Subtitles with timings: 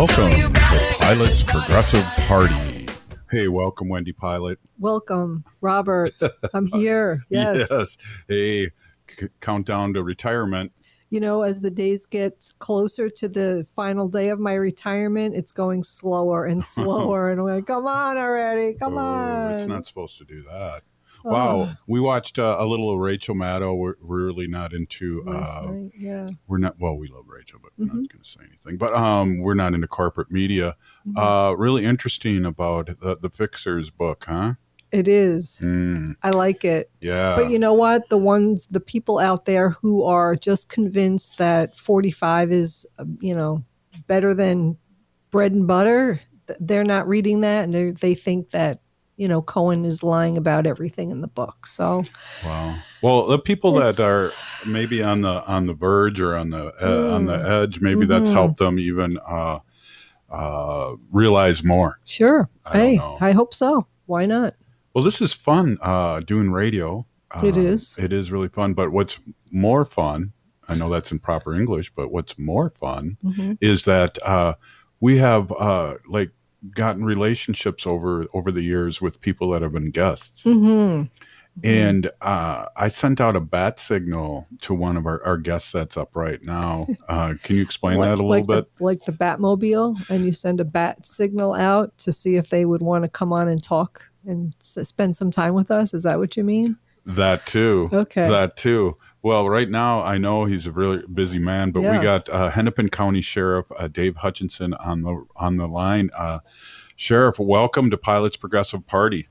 [0.00, 2.88] Welcome to Pilot's Progressive Party.
[3.30, 4.58] Hey, welcome, Wendy Pilot.
[4.78, 6.14] Welcome, Robert.
[6.54, 7.24] I'm here.
[7.28, 7.68] Yes.
[7.70, 7.98] yes.
[8.26, 8.70] Hey,
[9.18, 10.72] c- countdown to retirement.
[11.10, 15.50] You know, as the days get closer to the final day of my retirement, it's
[15.52, 17.30] going slower and slower.
[17.30, 18.74] and I'm like, come on already.
[18.78, 19.52] Come Oh, on.
[19.52, 20.82] It's not supposed to do that.
[21.24, 21.70] Oh, Wow.
[21.86, 23.76] We watched uh, a little of Rachel Maddow.
[23.76, 26.28] We're, we're really not into, uh, night, yeah.
[26.46, 27.88] we're not, well, we love Rachel, but Mhm.
[27.88, 28.78] not going to say anything.
[28.78, 30.76] But um, we're not into corporate media.
[31.06, 31.18] Mhm.
[31.50, 34.54] Uh, really interesting about the, the Fixers book, huh?
[34.92, 35.60] It is.
[35.64, 36.90] Mm, I like it.
[37.00, 37.34] yeah.
[37.34, 38.08] But you know what?
[38.08, 43.34] The ones, the people out there who are just convinced that 45 is, uh, you
[43.34, 43.64] know,
[44.06, 44.76] better than
[45.30, 46.20] bread and butter,
[46.58, 48.78] they're not reading that, and they they think that
[49.16, 51.66] you know Cohen is lying about everything in the book.
[51.66, 52.02] So
[52.44, 52.74] Wow.
[53.02, 54.28] Well, the people that are
[54.66, 57.62] maybe on the on the verge or on the uh, on the Mm.
[57.62, 58.34] edge, maybe that's Mhm.
[58.34, 59.60] helped them even uh,
[60.30, 61.98] uh, realize more.
[62.04, 63.00] sure, I hey.
[63.20, 63.86] I hope so.
[64.06, 64.54] Why not?
[64.94, 67.06] Well, this is fun uh, doing radio.
[67.42, 67.96] It Uh, is.
[67.98, 68.74] It is really fun.
[68.74, 69.18] But what's
[69.52, 70.32] more fun?
[70.68, 73.58] I know that's in proper English, but what's more fun Mhm.
[73.60, 74.54] is that uh,
[75.00, 76.32] we have uh, like
[76.74, 80.42] gotten relationships over over the years with people that have been guests.
[80.44, 81.08] Mhm.
[81.64, 85.96] And uh, I sent out a bat signal to one of our, our guests that's
[85.96, 86.82] up right now.
[87.08, 88.76] Uh, can you explain Like- that a little like bit?
[88.76, 92.64] the, like the Batmobile, and you send a bat signal out to see if they
[92.64, 95.94] would want to come on and talk and s- spend some time with us.
[95.94, 96.76] Is that what you mean?
[97.06, 97.88] that too.
[97.92, 98.28] Okay.
[98.28, 98.96] That too.
[99.22, 101.96] Well, right now I know he's a really busy man, but Yeah.
[101.98, 106.10] we got uh, Hennepin County Sheriff uh, Dave Hutchinson on the on the line.
[106.16, 106.40] Uh,
[106.96, 109.28] Sheriff, welcome to Pilots Progressive Party.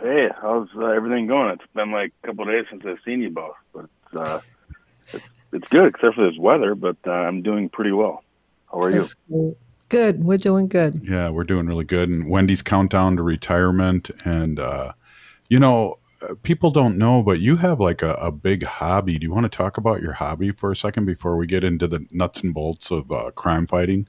[0.00, 1.50] Hey, how's uh, everything going?
[1.52, 3.86] It's been like a couple of days since I've seen you both, but
[4.18, 4.40] uh,
[5.12, 6.74] it's, it's good except for this weather.
[6.74, 8.24] But uh, I'm doing pretty well.
[8.72, 9.06] How are you?
[9.30, 9.56] Great.
[9.94, 10.24] Good.
[10.24, 11.02] We're doing good.
[11.04, 12.08] Yeah, we're doing really good.
[12.08, 14.10] And Wendy's countdown to retirement.
[14.24, 14.94] And, uh,
[15.48, 19.20] you know, uh, people don't know, but you have like a, a big hobby.
[19.20, 21.86] Do you want to talk about your hobby for a second before we get into
[21.86, 24.08] the nuts and bolts of uh, crime fighting?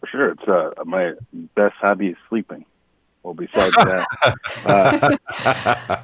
[0.00, 1.12] For sure, it's uh, my
[1.54, 2.64] best hobby is sleeping.
[3.24, 4.06] Well, besides that,
[5.84, 5.96] uh,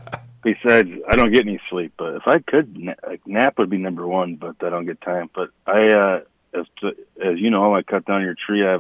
[0.42, 1.94] besides I don't get any sleep.
[1.96, 4.36] But if I could, na- like, nap would be number one.
[4.36, 5.30] But I don't get time.
[5.34, 6.20] But I, uh,
[6.54, 6.88] as to,
[7.22, 8.66] as you know, I cut down your tree.
[8.66, 8.78] I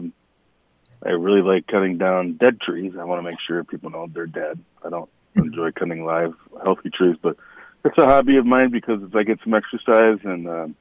[1.04, 2.92] I really like cutting down dead trees.
[2.98, 4.60] I want to make sure people know they're dead.
[4.84, 7.36] I don't enjoy cutting live, healthy trees, but
[7.84, 10.76] it's a hobby of mine because it's, I get some exercise and um,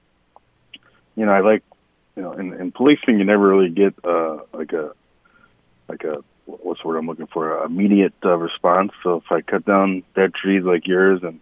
[1.16, 1.63] you know I like
[2.16, 4.91] you know in, in policing you never really get uh, like a
[5.88, 7.63] like a what's the word I'm looking for?
[7.63, 8.91] Immediate uh, response.
[9.03, 11.40] So if I cut down dead trees like yours and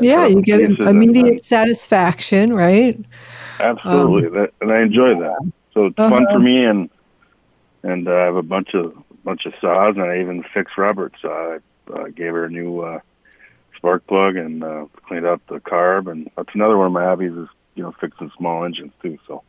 [0.00, 2.98] Yeah, you get immediate satisfaction, right?
[3.60, 5.52] Absolutely, that, and I enjoy that.
[5.72, 6.32] So it's fun Um, Uh-huh.
[6.32, 6.90] for me, and
[7.82, 8.92] and uh, I have a bunch of
[9.24, 11.56] bunch of saws, and I even fixed Robert's saw.
[11.56, 11.58] I
[11.92, 12.98] uh, gave her a new uh,
[13.76, 17.32] spark plug and uh, cleaned out the carb, and that's another one of my hobbies
[17.32, 19.18] is you know fixing small engines too.
[19.26, 19.42] So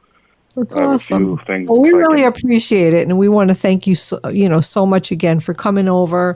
[0.57, 1.33] That's I awesome.
[1.33, 1.69] a few things.
[1.69, 4.59] Well, we really can- appreciate it, and we want to thank you, so, you know,
[4.59, 6.35] so much again for coming over.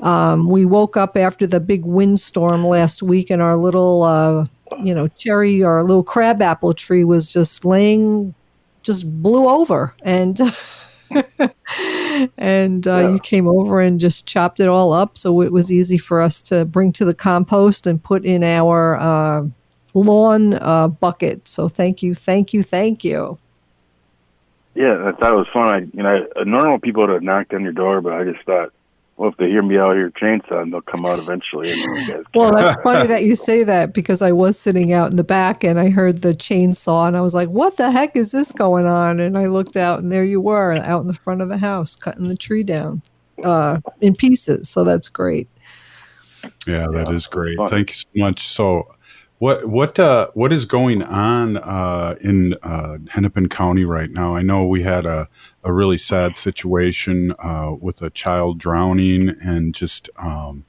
[0.00, 4.46] Um, we woke up after the big windstorm last week, and our little, uh,
[4.80, 8.32] you know, cherry or little crabapple tree was just laying,
[8.84, 10.40] just blew over, and
[12.38, 13.08] and uh, Yeah.
[13.10, 16.40] you came over and just chopped it all up, so it was easy for us
[16.42, 19.42] to bring to the compost and put in our uh,
[19.94, 21.48] lawn uh, bucket.
[21.48, 23.36] So thank you, thank you, thank you.
[24.78, 25.68] Yeah, I thought it was fun.
[25.68, 28.44] I, you know, uh, normal people would have knocked on your door, but I just
[28.46, 28.70] thought,
[29.16, 31.72] well, if they hear me out here chainsawing, they'll come out eventually.
[31.72, 35.16] And guys Well, that's funny that you say that because I was sitting out in
[35.16, 38.30] the back and I heard the chainsaw and I was like, "What the heck is
[38.30, 41.40] this going on?" And I looked out and there you were out in the front
[41.40, 43.02] of the house cutting the tree down
[43.42, 44.68] uh, in pieces.
[44.68, 45.48] So that's great.
[46.68, 47.56] Yeah, that Yeah, is great.
[47.56, 47.66] fun.
[47.66, 48.46] Thank you so much.
[48.46, 48.84] So,
[49.38, 54.34] what what uh, what is going on uh, in uh, Hennepin County right now?
[54.34, 55.28] I know we had a,
[55.62, 60.64] a really sad situation uh, with a child drowning and just um,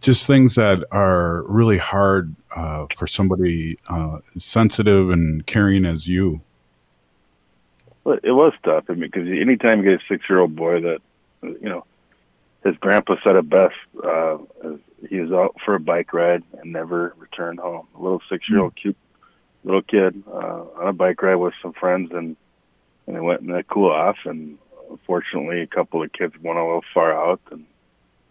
[0.00, 6.40] just things that are really hard uh, for somebody uh, sensitive and caring as you.
[8.02, 8.84] Well, it was tough.
[8.88, 10.98] I mean, because anytime you get a six-year-old boy that,
[11.42, 11.86] you know,
[12.64, 13.74] his grandpa said it best.
[14.02, 14.38] Uh,
[15.08, 17.86] he was out for a bike ride and never returned home.
[17.94, 18.96] A little six-year-old cute
[19.64, 22.36] little kid uh, on a bike ride with some friends, and
[23.06, 24.58] and they went and they cool off, and
[24.90, 27.66] unfortunately, a couple of kids went a little far out, and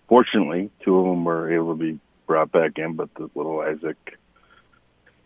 [0.08, 2.96] fortunately, two of them were able to be brought back in.
[2.96, 4.18] But the little Isaac,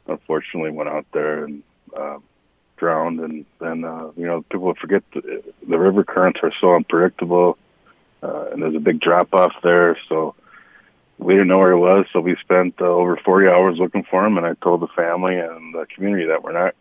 [0.08, 1.64] unfortunately, went out there and
[1.96, 2.18] uh,
[2.78, 3.20] drowned.
[3.20, 7.58] And then, uh, you know, people forget the, the river currents are so unpredictable,
[8.24, 9.98] uh, and there's a big drop off there.
[10.10, 10.36] So
[11.18, 14.26] we didn't know where he was, so we spent uh, over 40 hours looking for
[14.26, 14.38] him.
[14.38, 16.76] And I told the family and the community that we're not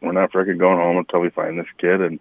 [0.00, 2.00] we're not freaking going home until we find this kid.
[2.00, 2.20] And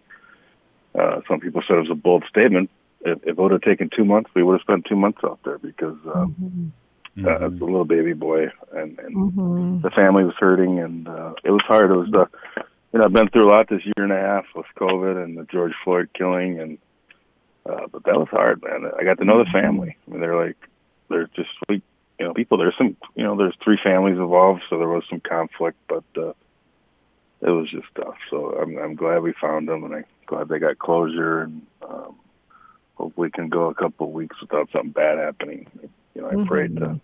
[0.97, 2.69] uh, some people said it was a bold statement.
[3.01, 5.39] If, if it would have taken two months, we would have spent two months out
[5.43, 6.71] there because um,
[7.17, 7.27] mm-hmm.
[7.27, 9.81] uh, it's a little baby boy, and, and mm-hmm.
[9.81, 11.89] the family was hurting, and uh, it was hard.
[11.89, 12.27] It was the
[12.93, 15.37] you know I've been through a lot this year and a half with COVID and
[15.37, 16.77] the George Floyd killing, and
[17.65, 18.91] uh, but that was hard, man.
[18.99, 19.97] I got to know the family.
[20.07, 20.57] I mean, they're like
[21.09, 21.83] they're just sweet,
[22.19, 22.57] you know, people.
[22.57, 26.33] There's some, you know, there's three families involved, so there was some conflict, but uh,
[27.41, 28.17] it was just tough.
[28.29, 32.15] So I'm I'm glad we found them, and I'm glad they got closure, and um,
[32.95, 35.67] hope we can go a couple of weeks without something bad happening.
[36.15, 36.45] You know, I mm-hmm.
[36.45, 36.99] prayed to.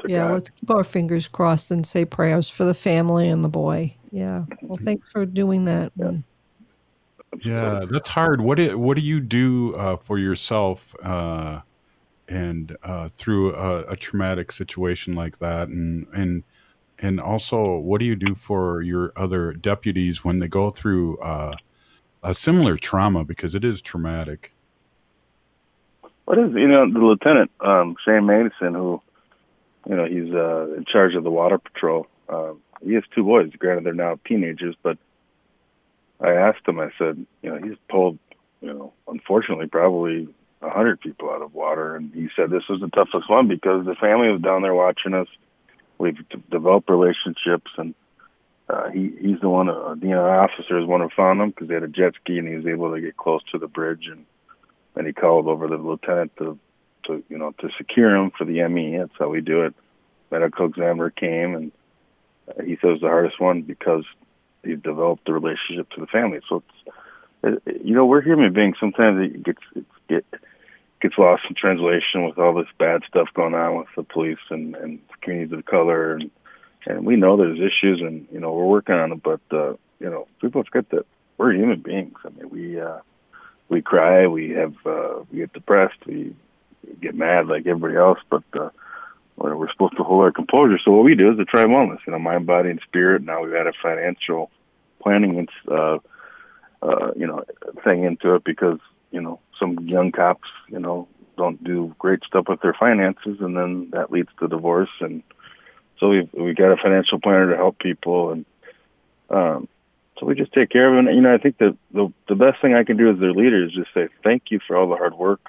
[0.00, 0.34] to yeah, God.
[0.34, 3.94] let's keep our fingers crossed and say prayers for the family and the boy.
[4.10, 4.44] Yeah.
[4.62, 5.92] Well, thanks for doing that.
[5.96, 6.12] Yeah.
[7.42, 8.40] Yeah, that's hard.
[8.40, 11.60] What do, what do you do uh, for yourself uh,
[12.28, 16.42] and uh, through a, a, traumatic situation like that, and and
[16.98, 21.54] and also what do you do for your other deputies when they go through uh,
[22.22, 24.52] a similar trauma because it is traumatic?
[26.24, 29.00] What is you know the lieutenant um, Shane Madison who
[29.88, 32.06] you know he's uh, in charge of the water patrol.
[32.28, 33.50] Um, he has two boys.
[33.58, 34.98] Granted, they're now teenagers, but
[36.20, 36.80] I asked him.
[36.80, 38.18] I said, you know, he's pulled,
[38.60, 40.28] you know, unfortunately, probably
[40.62, 43.84] a hundred people out of water, and he said this was the toughest one because
[43.84, 45.28] the family was down there watching us.
[45.98, 46.16] We've
[46.50, 47.94] developed relationships, and
[48.68, 49.68] uh, he he's the one.
[49.68, 52.38] Uh, the officer is the one who found him because they had a jet ski,
[52.38, 54.24] and he was able to get close to the bridge, and
[54.96, 56.58] and he called over the lieutenant to
[57.06, 58.96] to you know to secure him for the ME.
[58.96, 59.74] That's how we do it.
[60.30, 61.72] Medical examiner came, and
[62.48, 64.04] uh, he was the hardest one because
[64.66, 66.40] he developed the relationship to the family.
[66.48, 66.62] So
[67.42, 68.76] it's you know we're human beings.
[68.80, 70.24] Sometimes it gets it get
[71.00, 74.74] gets lost in translation with all this bad stuff going on with the police and,
[74.76, 76.30] and communities of color and
[76.86, 80.10] and we know there's issues and you know we're working on it but uh you
[80.10, 82.98] know people forget that we're human beings i mean we uh
[83.68, 86.34] we cry we have uh we get depressed we
[87.00, 88.70] get mad like everybody else but uh
[89.36, 92.12] we're supposed to hold our composure so what we do is to try wellness you
[92.12, 94.50] know mind body and spirit now we've had a financial
[95.00, 95.98] planning and uh
[96.82, 97.44] uh you know
[97.84, 98.78] thing into it because
[99.10, 103.56] you know some young cops, you know, don't do great stuff with their finances, and
[103.56, 104.90] then that leads to divorce.
[105.00, 105.22] And
[105.98, 108.44] so we we got a financial planner to help people, and
[109.30, 109.68] um,
[110.18, 111.08] so we just take care of them.
[111.08, 113.32] And, you know, I think that the the best thing I can do as their
[113.32, 115.40] leader is just say thank you for all the hard work.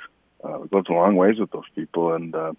[0.44, 2.54] Uh, it goes a long ways with those people, and uh,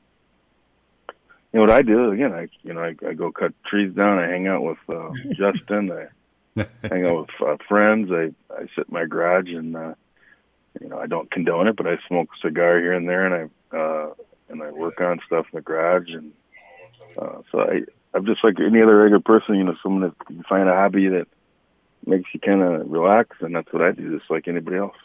[1.53, 2.33] you know what I do again.
[2.33, 4.19] I you know I, I go cut trees down.
[4.19, 5.91] I hang out with uh, Justin.
[5.93, 8.11] I hang out with uh, friends.
[8.13, 9.77] I I sit in my garage and.
[9.77, 9.95] uh
[10.81, 13.51] you know, I don't condone it, but I smoke a cigar here and there, and
[13.73, 14.15] I uh,
[14.49, 16.33] and I work on stuff in the garage, and
[17.21, 17.81] uh, so I
[18.15, 21.09] I'm just like any other regular person, you know, someone that you find a hobby
[21.09, 21.27] that
[22.07, 24.97] makes you kind of relax, and that's what I do, just like anybody else.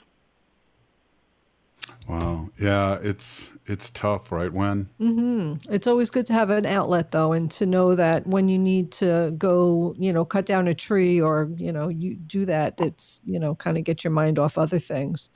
[2.07, 2.49] Wow.
[2.59, 4.51] Yeah, it's it's tough, right?
[4.51, 5.73] When mm-hmm.
[5.73, 8.91] it's always good to have an outlet, though, and to know that when you need
[8.93, 12.79] to go, you know, cut down a tree or you know, you do that.
[12.79, 15.29] It's you know, kind of get your mind off other things.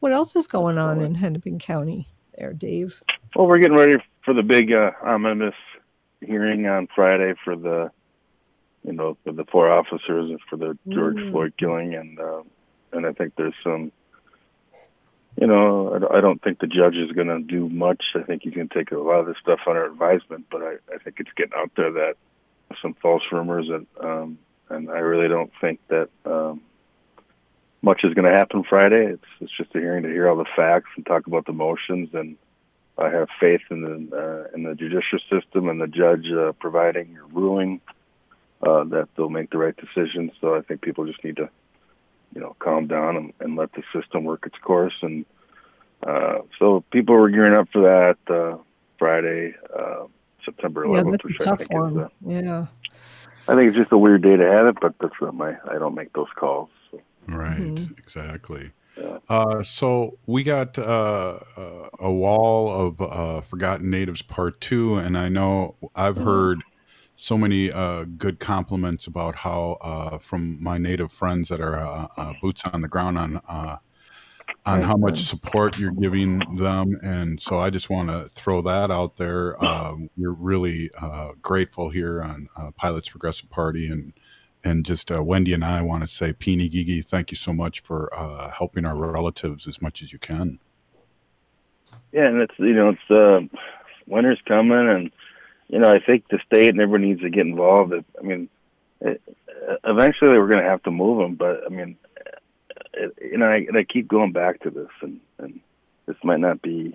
[0.00, 3.00] What else is going on in Hennepin County, there, Dave?
[3.36, 5.54] Well, we're getting ready for the big uh, ominous
[6.20, 7.92] hearing on Friday for the,
[8.82, 11.30] you know, for the four officers and for the George mm.
[11.30, 12.42] Floyd killing, and uh,
[12.92, 13.92] and I think there's some
[15.42, 18.00] you know, I don't think the judge is going to do much.
[18.14, 20.74] I think he's going to take a lot of this stuff under advisement, but I,
[20.94, 22.14] I think it's getting out there that
[22.80, 26.62] some false rumors, and um, and I really don't think that um,
[27.82, 29.04] much is going to happen Friday.
[29.14, 32.10] It's it's just a hearing to hear all the facts and talk about the motions,
[32.12, 32.36] and
[32.96, 37.18] I have faith in the uh, in the judicial system and the judge uh, providing
[37.18, 37.80] a ruling
[38.62, 40.30] uh, that they'll make the right decision.
[40.40, 41.50] So I think people just need to
[42.34, 44.94] you know calm down and, and let the system work its course.
[45.02, 45.24] And
[46.06, 48.58] uh, so people were gearing up for that uh,
[48.98, 50.04] Friday, uh,
[50.44, 51.04] September 11th.
[51.04, 52.00] Yeah, that's a tough one.
[52.00, 52.66] Is, yeah.
[53.48, 55.56] I think it's just a weird day to have it, but that's not my.
[55.68, 56.70] I don't make those calls.
[56.90, 57.00] So.
[57.26, 57.58] Right.
[57.58, 57.94] Mm-hmm.
[57.98, 58.70] Exactly.
[58.96, 59.18] Yeah.
[59.28, 65.16] Uh, so we got uh, uh, a wall of uh, forgotten natives part two, and
[65.16, 66.24] I know I've mm-hmm.
[66.24, 66.62] heard
[67.16, 72.08] so many uh, good compliments about how uh, from my native friends that are uh,
[72.16, 73.76] uh boots on the ground on uh,
[74.64, 78.90] on how much support you're giving them, and so I just want to throw that
[78.90, 79.62] out there.
[79.64, 84.12] Um, we're really uh, grateful here on uh, Pilots Progressive Party, and
[84.64, 87.80] and just uh, Wendy and I want to say, Peony Gigi, thank you so much
[87.80, 90.60] for uh, helping our relatives as much as you can.
[92.12, 93.56] Yeah, and it's you know it's uh,
[94.06, 95.10] winter's coming, and
[95.72, 97.92] you know I think the state everyone needs to get involved.
[97.92, 98.48] I mean,
[99.00, 99.20] it,
[99.82, 101.96] eventually we're going to have to move them, but I mean,
[102.92, 105.60] it, you know, I, and I keep going back to this, and and
[106.06, 106.94] this might not be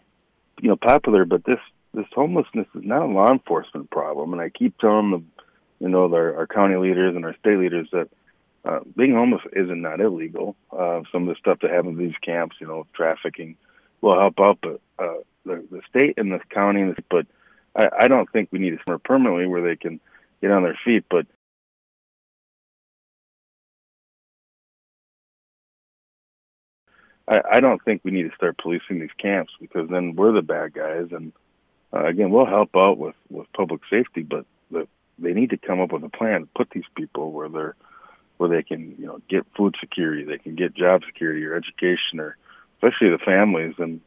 [0.62, 1.60] you know popular, but this
[1.94, 5.24] this homelessness is not a law enforcement problem, and I keep telling the
[5.84, 8.08] you know our, our county leaders and our state leaders that.
[8.66, 10.54] Uh, being homeless isn't not illegal.
[10.78, 13.56] Uh, some of the stuff that happens in these camps, you know, trafficking,
[14.02, 15.14] will help out, but uh,
[15.46, 17.26] the the state and the county, but
[17.78, 20.00] I, I don't think we need to somewhere permanently where they can
[20.42, 21.06] get on their feet.
[21.10, 21.28] But
[27.28, 30.42] I, I don't think we need to start policing these camps because then we're the
[30.42, 31.08] bad guys.
[31.12, 31.34] And
[31.94, 34.88] uh, again, we'll help out with with public safety, but the,
[35.20, 37.76] they need to come up with a plan to put these people where they're
[38.38, 42.20] where they can you know get food security, they can get job security or education,
[42.20, 42.38] or
[42.76, 44.02] especially the families and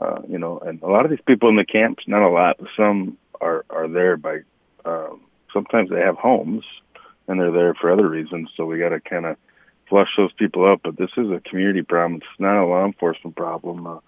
[0.00, 2.56] uh, you know, and a lot of these people in the camps, not a lot,
[2.58, 4.40] but some are are there by.
[4.84, 6.64] Um, sometimes they have homes,
[7.26, 8.50] and they're there for other reasons.
[8.56, 9.36] So we got to kind of
[9.88, 10.80] flush those people out.
[10.84, 12.16] But this is a community problem.
[12.16, 13.98] It's not a law enforcement problem, uh,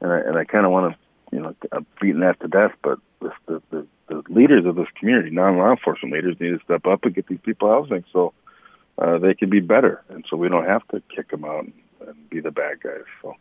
[0.00, 2.72] and I, and I kind of want to, you know, I'm beating that to death.
[2.82, 6.86] But this, the, the the leaders of this community, non-law enforcement leaders, need to step
[6.86, 8.32] up and get these people housing so
[8.96, 11.72] uh, they can be better, and so we don't have to kick them out and,
[12.06, 13.04] and be the bad guys.
[13.20, 13.34] So.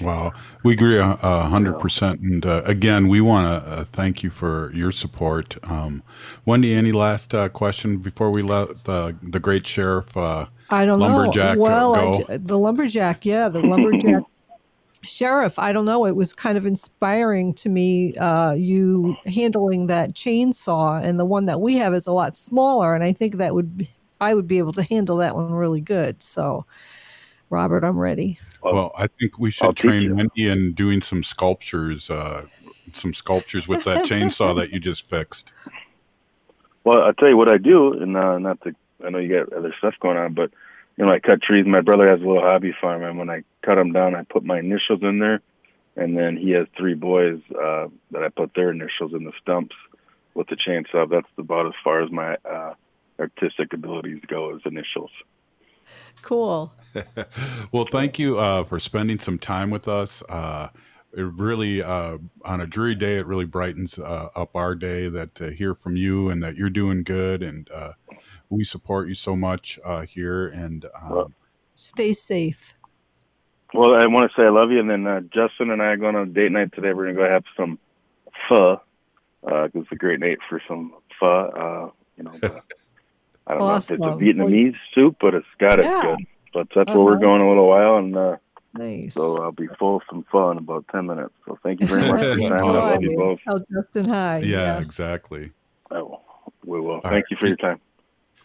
[0.00, 0.32] Wow,
[0.64, 2.20] we agree a hundred percent.
[2.20, 5.56] And uh, again, we want to uh, thank you for your support.
[5.70, 6.02] Um,
[6.44, 10.16] Wendy, any last uh, question before we let the the great sheriff?
[10.16, 11.60] Uh, I don't Lumberjack, uh, know.
[11.60, 14.24] Well, I the lumberjack, yeah, the lumberjack
[15.02, 15.60] sheriff.
[15.60, 16.06] I don't know.
[16.06, 18.16] It was kind of inspiring to me.
[18.16, 22.96] Uh, you handling that chainsaw, and the one that we have is a lot smaller,
[22.96, 23.88] and I think that would be,
[24.20, 26.20] I would be able to handle that one really good.
[26.20, 26.66] So,
[27.48, 28.40] Robert, I'm ready.
[28.72, 30.16] Well, I think we should train.
[30.16, 32.46] Wendy in doing some sculptures, uh,
[32.92, 35.52] some sculptures with that chainsaw that you just fixed.
[36.84, 39.52] Well, I'll tell you what I do, and uh, not to, I know you got
[39.52, 40.50] other stuff going on, but,
[40.96, 41.66] you know, I cut trees.
[41.66, 44.44] My brother has a little hobby farm, and when I cut them down, I put
[44.44, 45.40] my initials in there,
[45.96, 49.76] and then he has three boys uh, that I put their initials in the stumps
[50.34, 51.08] with the chainsaw.
[51.08, 52.74] That's about as far as my uh,
[53.18, 55.10] artistic abilities go as initials.
[56.22, 56.74] Cool.
[57.72, 60.22] Well, thank you uh, for spending some time with us.
[60.28, 60.68] Uh,
[61.16, 65.34] it really, uh, on a dreary day, it really brightens uh, up our day that
[65.36, 67.42] to hear from you and that you're doing good.
[67.42, 67.92] And uh,
[68.48, 70.48] we support you so much uh, here.
[70.48, 71.34] And um,
[71.74, 72.74] Stay safe.
[73.72, 75.96] Well, I want to say I love you, and then uh, Justin and I are
[75.96, 76.92] going on a date night today.
[76.92, 77.78] We're going to go have some
[78.48, 78.80] pho.
[79.44, 81.26] Uh, 'cause it's a great night for some pho.
[81.26, 82.64] Uh, you know, but
[83.46, 84.20] I don't know if it's a Awesome.
[84.20, 86.26] Vietnamese soup, but it's got it good.
[86.52, 87.20] But that's where we're Uh-huh.
[87.20, 88.36] going in a little while, and uh,
[88.74, 89.14] Nice.
[89.14, 91.34] so I'll be full of some pho in about ten minutes.
[91.46, 92.52] So thank you very much for your time.
[92.52, 93.38] and I love you both.
[93.44, 94.38] Tell Justin hi.
[94.38, 95.52] yeah, exactly.
[95.90, 96.20] Oh,
[96.64, 96.92] we will.
[96.92, 97.24] All Thank right.
[97.30, 97.80] you for your time.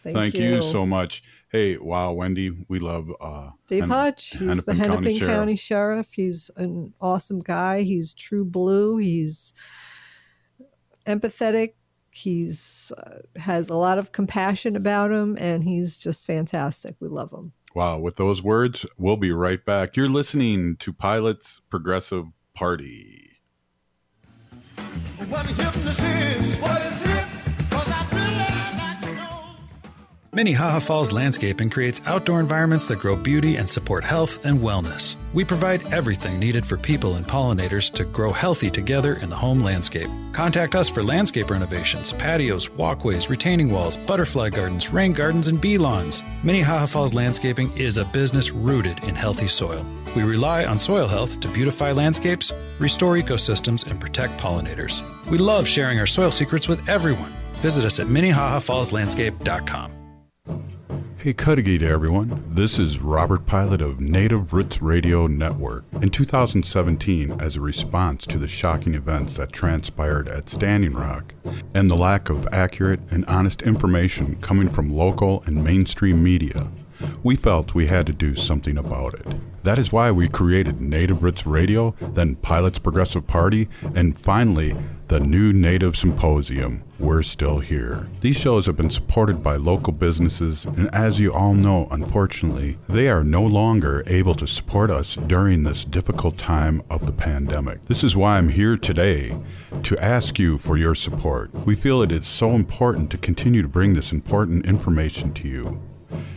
[0.02, 0.62] Thank, Thank, you.
[0.62, 1.22] so much.
[1.52, 5.56] Hey, wow, Wendy, we love uh, Dave Hen- Hutch, he's the Hennepin Hennepin County County,
[5.56, 6.06] Sheriff.
[6.06, 6.12] Sheriff.
[6.14, 7.82] He's an awesome guy.
[7.82, 8.96] He's true blue.
[8.98, 9.52] He's
[11.06, 11.74] empathetic.
[12.10, 16.96] He's uh, has a lot of compassion about him, and he's just fantastic.
[17.00, 17.52] We love him.
[17.74, 19.96] Wow, with those words, we'll be right back.
[19.96, 23.38] You're listening to Pilots Progressive Party.
[25.28, 26.56] What hypnosis is?
[26.56, 27.09] What is
[30.32, 35.16] Minnehaha Falls Landscaping creates outdoor environments that grow beauty and support health and wellness.
[35.34, 39.60] We provide everything needed for people and pollinators to grow healthy together in the home
[39.64, 40.08] landscape.
[40.32, 45.78] Contact us for landscape renovations, patios, walkways, retaining walls, butterfly gardens, rain gardens, and bee
[45.78, 46.22] lawns.
[46.44, 49.84] Minnehaha Falls Landscaping is a business rooted in healthy soil.
[50.14, 55.02] We rely on soil health to beautify landscapes, restore ecosystems, and protect pollinators.
[55.28, 57.34] We love sharing our soil secrets with everyone.
[57.54, 59.99] Visit us at minnehahafallslandscape.com.
[61.22, 62.42] Hey, Cudahy to everyone.
[62.48, 65.84] This is Robert Pilot of Native Roots Radio Network.
[66.00, 71.34] In 2017, as a response to the shocking events that transpired at Standing Rock
[71.74, 76.70] and the lack of accurate and honest information coming from local and mainstream media,
[77.22, 79.26] we felt we had to do something about it.
[79.62, 84.74] That is why we created Native Roots Radio, then Pilots Progressive Party, and finally,
[85.08, 86.82] the new Native Symposium.
[86.98, 88.08] We're still here.
[88.20, 93.08] These shows have been supported by local businesses, and as you all know, unfortunately, they
[93.08, 97.84] are no longer able to support us during this difficult time of the pandemic.
[97.86, 99.36] This is why I'm here today
[99.82, 101.52] to ask you for your support.
[101.66, 105.82] We feel it is so important to continue to bring this important information to you.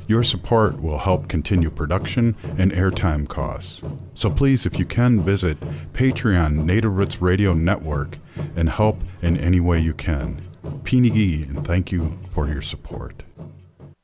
[0.07, 3.81] Your support will help continue production and airtime costs.
[4.15, 5.59] So please, if you can, visit
[5.93, 8.17] Patreon Native Roots Radio Network
[8.55, 10.41] and help in any way you can.
[10.83, 13.23] Pinigi, and thank you for your support.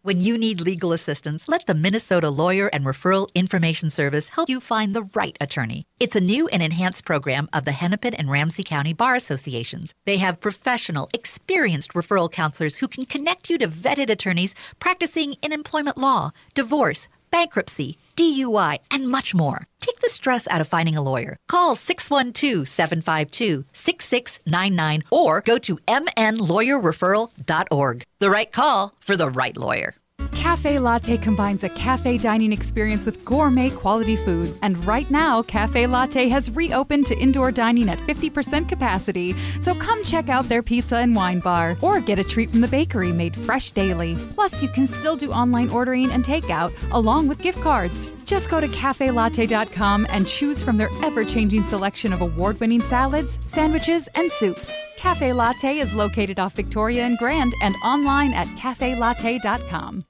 [0.09, 4.59] When you need legal assistance, let the Minnesota Lawyer and Referral Information Service help you
[4.59, 5.85] find the right attorney.
[5.99, 9.93] It's a new and enhanced program of the Hennepin and Ramsey County Bar Associations.
[10.05, 15.53] They have professional, experienced referral counselors who can connect you to vetted attorneys practicing in
[15.53, 19.67] employment law, divorce, bankruptcy, DUI, and much more.
[19.79, 21.37] Take the stress out of finding a lawyer.
[21.47, 28.03] Call 612 752 6699 or go to mnlawyerreferral.org.
[28.19, 29.93] The right call for the right lawyer.
[30.39, 34.57] Cafe Latte combines a cafe dining experience with gourmet quality food.
[34.61, 39.35] And right now, Cafe Latte has reopened to indoor dining at 50% capacity.
[39.59, 42.69] So come check out their pizza and wine bar or get a treat from the
[42.69, 44.15] bakery made fresh daily.
[44.33, 48.13] Plus, you can still do online ordering and takeout along with gift cards.
[48.23, 53.39] Just go to cafelatte.com and choose from their ever changing selection of award winning salads,
[53.43, 54.71] sandwiches, and soups.
[54.95, 60.05] Cafe Latte is located off Victoria and Grand and online at cafelatte.com.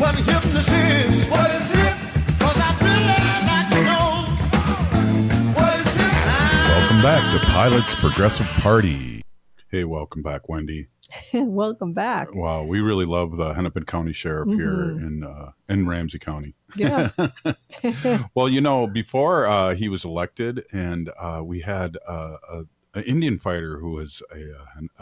[0.00, 1.28] What hypnosis?
[1.30, 1.94] What is it?
[2.38, 3.04] Cause I'd really
[3.46, 5.52] like to know.
[5.52, 6.68] What is it?
[6.68, 9.22] Welcome back to Pilots Progressive Party.
[9.68, 10.88] Hey, welcome back, Wendy.
[11.34, 12.32] Welcome back.
[12.34, 15.06] Wow, we really love the Hennepin County Sheriff here Mhm.
[15.06, 16.54] in uh, in Ramsey County.
[16.76, 17.10] Yeah.
[18.34, 22.58] well, you know, before uh, he was elected, and uh, we had uh, a,
[22.94, 24.52] an Indian fighter who was a,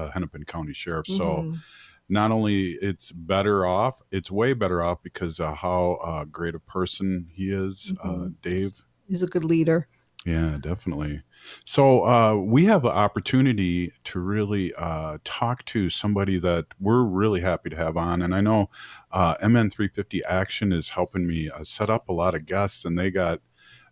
[0.00, 1.06] uh, a Hennepin County sheriff.
[1.06, 1.58] So Mhm.
[2.08, 6.60] Not only it's better off, it's way better off because of how uh, great a
[6.60, 8.34] person he is, uh, Mhm.
[8.42, 8.84] Dave.
[9.06, 9.88] He's a good leader.
[10.26, 11.22] Yeah, definitely.
[11.64, 17.40] So uh, we have an opportunity to really uh, talk to somebody that we're really
[17.40, 18.68] happy to have on, and I know
[19.12, 23.10] uh, MN350 Action is helping me uh, set up a lot of guests, and they
[23.10, 23.40] got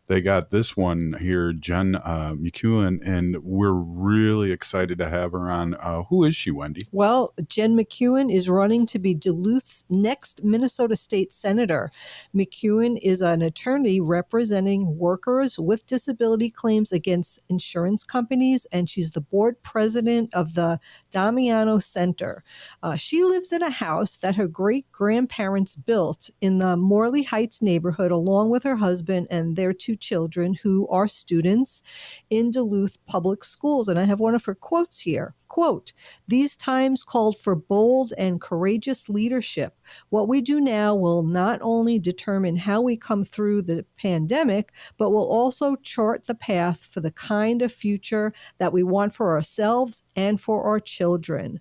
[0.06, 5.50] they got this one here, Jen uh, McEwen, and we're really excited to have her
[5.50, 5.74] on.
[5.74, 6.86] Uh, who is she, Wendy?
[6.92, 11.90] Well, Jen McEwen is running to be Duluth's next Minnesota State Senator.
[12.34, 19.20] McEwen is an attorney representing workers with disability claims against insurance companies, and she's the
[19.20, 20.78] board president of the
[21.10, 22.44] Damiano Center.
[22.82, 27.60] Uh, she lives in a house that her great grandparents built in the Morley Heights
[27.60, 31.82] neighborhood, along with her husband and their two children, who are students
[32.30, 33.88] in Duluth public schools.
[33.88, 35.34] And I have one of her quotes here.
[35.48, 35.92] Quote,
[36.28, 39.78] these times called for bold and courageous leadership.
[40.10, 45.10] What we do now will not only determine how we come through the pandemic, but
[45.10, 50.02] will also chart the path for the kind of future that we want for ourselves
[50.16, 51.60] and for our children.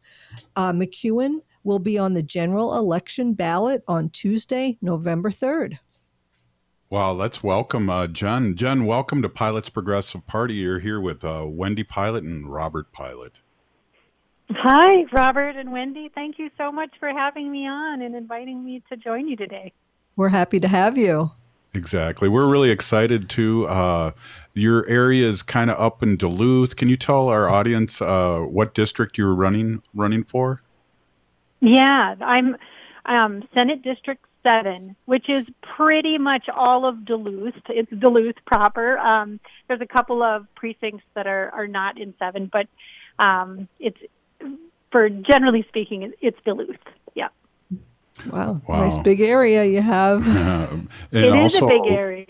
[0.55, 5.77] Uh, McEwen will be on the general election ballot on Tuesday, November 3rd.
[6.87, 8.55] Wow, let's welcome uh, Jen.
[8.55, 10.53] Jen, welcome to Pilots Progressive Party.
[10.53, 13.39] You're here with uh, Wendy Pilot and Robert Pilot.
[14.51, 16.11] Hi, Robert and Wendy.
[16.13, 19.73] Thank you so much for having me on and inviting me to join you today.
[20.15, 21.31] We're happy to have you.
[21.73, 22.29] Exactly.
[22.29, 23.67] We're really excited too.
[23.67, 24.11] Uh,
[24.53, 26.75] your area is kind of up in Duluth.
[26.75, 30.61] Can you tell our audience uh, what district you're running running for?
[31.61, 32.55] Yeah, I'm
[33.07, 37.55] um, Senate District 7, which is pretty much all of Duluth.
[37.69, 38.97] It's Duluth proper.
[38.97, 42.67] Um, there's a couple of precincts that are, are not in 7, but
[43.23, 43.97] um, it's,
[44.91, 46.77] for generally speaking, it- it's Duluth.
[47.15, 47.29] Yeah.
[48.31, 48.81] Wow, Wow.
[48.81, 50.25] nice big area you have.
[50.71, 52.25] Um, and It is also, a big area.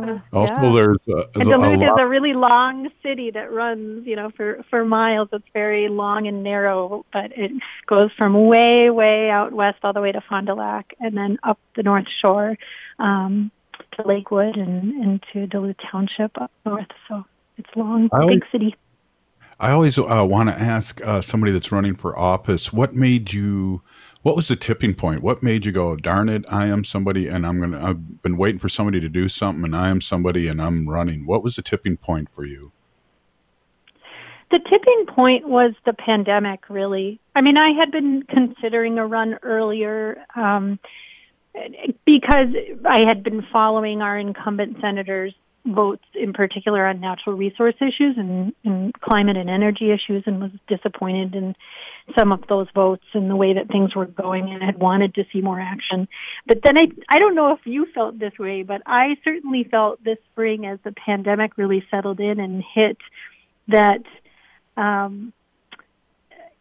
[0.00, 0.72] Uh, Also, yeah.
[0.72, 4.30] there's, uh, And there's a Duluth is a really long city that runs, you know,
[4.36, 5.28] for for miles.
[5.32, 7.52] It's very long and narrow, but it
[7.86, 11.38] goes from way, way out west all the way to Fond du Lac, and then
[11.42, 12.56] up the North Shore
[12.98, 13.50] um,
[13.92, 16.86] to Lakewood and into Duluth Township up north.
[17.08, 17.24] So
[17.56, 18.74] it's long, I big always- city.
[19.60, 23.82] I always uh, want to ask uh, somebody that's running for office, what made you?
[24.22, 25.22] What was the tipping point?
[25.22, 27.84] What made you go, darn it, I am somebody, and I'm gonna.
[27.84, 31.24] I've been waiting for somebody to do something, and I am somebody, and I'm running.
[31.24, 32.72] What was the tipping point for you?
[34.50, 37.20] The tipping point was the pandemic, really.
[37.36, 40.80] I mean, I had been considering a run earlier, um,
[42.04, 42.46] because
[42.84, 45.34] I had been following our incumbent senators'
[45.74, 50.50] votes in particular on natural resource issues and, and climate and energy issues and was
[50.68, 51.54] disappointed in
[52.16, 55.24] some of those votes and the way that things were going and had wanted to
[55.32, 56.08] see more action.
[56.46, 60.02] But then I I don't know if you felt this way, but I certainly felt
[60.02, 62.96] this spring as the pandemic really settled in and hit
[63.68, 64.02] that
[64.76, 65.32] um,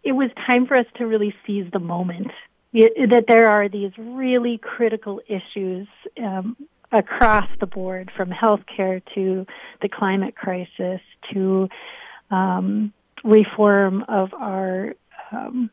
[0.04, 2.32] it was time for us to really seize the moment.
[2.74, 5.88] It, that there are these really critical issues
[6.22, 6.58] um,
[6.92, 9.46] across the board, from healthcare to
[9.82, 11.02] the climate crisis
[11.34, 11.68] to
[12.32, 14.94] um, reform of our
[15.32, 15.70] um,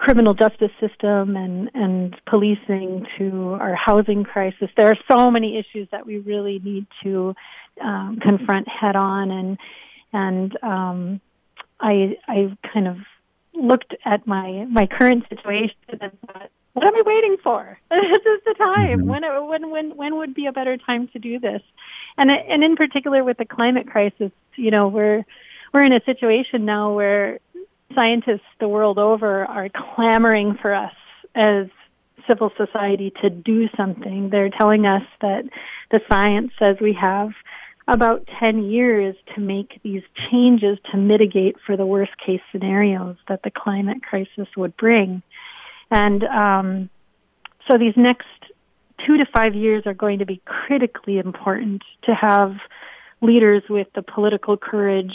[0.00, 4.68] criminal justice system and, and policing to our housing crisis.
[4.76, 7.34] There are so many issues that we really need to
[7.80, 9.58] um, confront head on, and
[10.12, 11.20] and um,
[11.80, 12.96] I I kind of
[13.54, 17.78] looked at my my current situation and thought, what am I waiting for?
[17.90, 19.00] this is the time.
[19.00, 19.08] Mm-hmm.
[19.08, 21.60] When when when when would be a better time to do this?
[22.16, 25.24] And and in particular with the climate crisis, you know, we're
[25.74, 27.38] we're in a situation now where
[27.94, 30.94] scientists the world over are clamoring for us
[31.34, 31.66] as
[32.26, 34.30] civil society to do something.
[34.30, 35.44] They're telling us that
[35.90, 37.30] the science says we have
[37.88, 43.42] about 10 years to make these changes to mitigate for the worst case scenarios that
[43.42, 45.22] the climate crisis would bring.
[45.90, 46.90] And um,
[47.68, 48.26] so these next
[49.06, 52.56] two to five years are going to be critically important to have
[53.20, 55.14] leaders with the political courage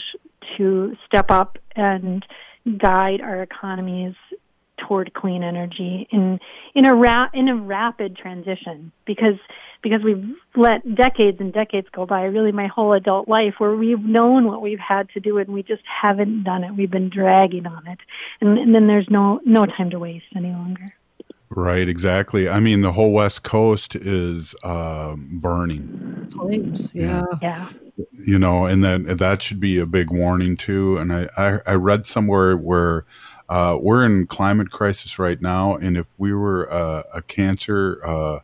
[0.57, 2.25] to step up and
[2.77, 4.15] guide our economies
[4.77, 6.39] toward clean energy in
[6.73, 8.91] in a ra- in a rapid transition.
[9.05, 9.39] Because
[9.86, 14.04] because we've let decades and decades go by really my whole adult life where we've
[14.04, 17.67] known what we've had to do and we just haven't done it we've been dragging
[17.67, 18.00] on it
[18.41, 20.91] and, and then there's no no time to waste any longer
[21.52, 22.50] Right, exactly.
[22.50, 26.28] I mean, the whole West Coast is uh, burning.
[26.32, 27.21] Flames, yeah.
[27.39, 27.69] yeah
[28.12, 30.98] You know, and then that should be a big warning too.
[30.98, 33.06] And I, I, I read somewhere where
[33.48, 38.39] uh, we're in climate crisis right now, and if we were uh, a cancer uh,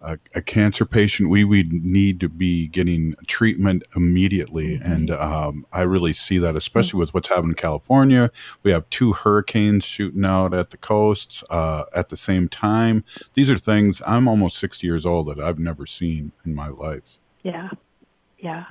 [0.00, 4.78] a, a, cancer patient, we would need to be getting treatment immediately.
[4.78, 4.92] Mm-hmm.
[4.92, 7.00] And um, I really see that, especially mm-hmm.
[7.00, 8.30] with what's happening in California.
[8.62, 13.04] We have two hurricanes shooting out at the coasts uh, at the same time.
[13.34, 17.18] These are things I'm almost 60 years old that I've never seen in my life.
[17.42, 17.68] Yeah.
[18.38, 18.64] Yeah.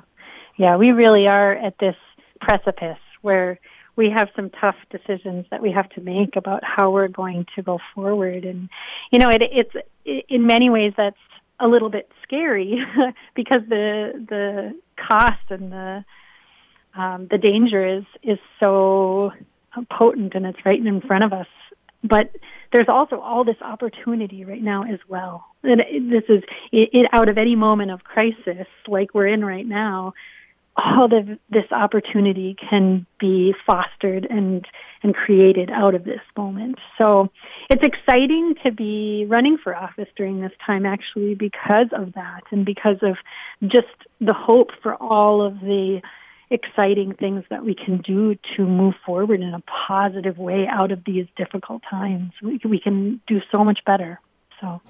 [0.57, 0.77] Yeah.
[0.77, 1.95] We really are at this
[2.41, 3.59] precipice where
[3.99, 7.61] we have some tough decisions that we have to make about how we're going to
[7.61, 8.45] go forward.
[8.45, 8.69] And
[9.11, 9.75] you know, it, it's
[10.30, 11.17] in many ways that's
[11.60, 12.80] a little bit scary
[13.36, 16.06] because the the cost and the
[16.95, 19.32] um, the danger is is so
[19.91, 21.48] potent and it's right in front of us.
[22.04, 22.32] But
[22.72, 25.45] there's also all this opportunity right now as well.
[25.63, 29.65] And this is it, it, out of any moment of crisis like we're in right
[29.65, 30.13] now
[30.85, 34.65] all of this opportunity can be fostered and
[35.01, 36.77] and created out of this moment.
[37.01, 37.29] So
[37.69, 42.65] it's exciting to be running for office during this time actually because of that and
[42.65, 43.15] because of
[43.63, 43.87] just
[44.19, 46.01] the hope for all of the
[46.49, 51.03] exciting things that we can do to move forward in a positive way out of
[51.05, 52.31] these difficult times.
[52.41, 54.19] We, we can do so much better.
[54.59, 54.81] So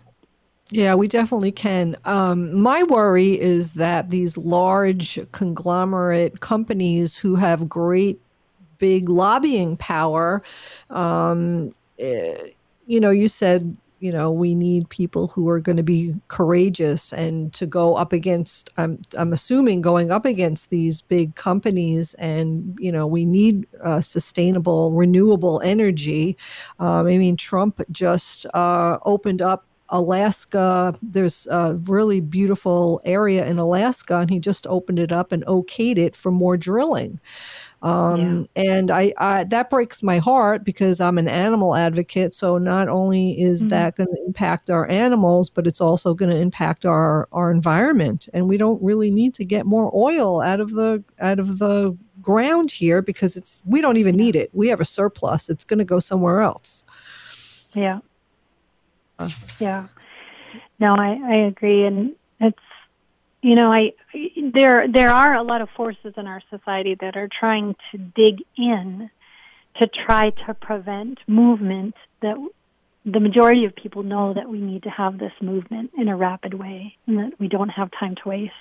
[0.71, 1.95] yeah, we definitely can.
[2.05, 8.19] Um, my worry is that these large conglomerate companies who have great
[8.77, 10.43] big lobbying power,
[10.91, 12.51] um, eh,
[12.85, 17.11] you know, you said, you know, we need people who are going to be courageous
[17.13, 22.13] and to go up against, I'm, I'm assuming, going up against these big companies.
[22.13, 26.37] And, you know, we need uh, sustainable, renewable energy.
[26.79, 33.57] Um, I mean, Trump just uh, opened up Alaska, there's a really beautiful area in
[33.57, 37.19] Alaska, and he just opened it up and okayed it for more drilling.
[37.81, 38.63] Um, yeah.
[38.63, 42.33] And I, I, that breaks my heart because I'm an animal advocate.
[42.33, 43.69] So not only is mm-hmm.
[43.69, 48.27] that going to impact our animals, but it's also going to impact our our environment.
[48.33, 51.97] And we don't really need to get more oil out of the out of the
[52.21, 54.49] ground here because it's we don't even need it.
[54.53, 55.49] We have a surplus.
[55.49, 56.83] It's going to go somewhere else.
[57.73, 57.99] Yeah.
[59.59, 59.87] Yeah.
[60.79, 61.85] No, I, I agree.
[61.85, 62.57] And it's,
[63.41, 63.93] you know, I,
[64.53, 68.43] there, there are a lot of forces in our society that are trying to dig
[68.57, 69.09] in
[69.77, 72.35] to try to prevent movement that
[73.05, 76.53] the majority of people know that we need to have this movement in a rapid
[76.53, 78.53] way and that we don't have time to waste.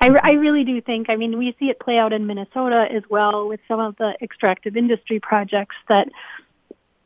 [0.00, 3.02] I, I really do think, I mean, we see it play out in Minnesota as
[3.10, 6.08] well with some of the extractive industry projects that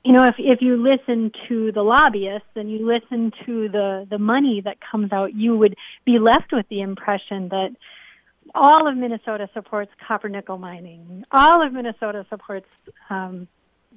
[0.08, 4.16] you know, if if you listen to the lobbyists and you listen to the the
[4.16, 7.76] money that comes out, you would be left with the impression that
[8.54, 11.24] all of Minnesota supports copper nickel mining.
[11.30, 12.70] All of Minnesota supports
[13.10, 13.48] um,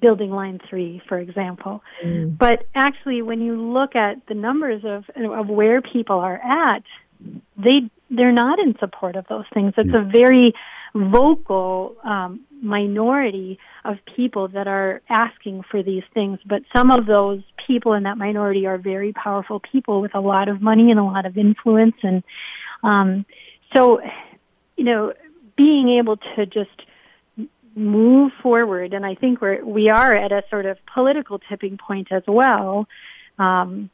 [0.02, 1.82] building line three, for example.
[2.04, 2.38] Mm.
[2.38, 6.84] But actually, when you look at the numbers of of where people are at,
[7.56, 9.76] they they're not in support of those things.
[9.78, 10.52] It's a very
[10.94, 16.40] vocal um, minority of people that are asking for these things.
[16.46, 20.48] But some of those people in that minority are very powerful people with a lot
[20.48, 22.24] of money and a lot of influence, and
[22.84, 23.26] um,
[23.76, 24.00] so
[24.78, 25.14] you know,
[25.58, 26.70] being able to just
[27.76, 32.08] move forward, and I think we're we are at a sort of political tipping point
[32.12, 32.88] as well,
[33.38, 33.90] um,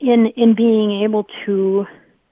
[0.00, 1.86] in in being able to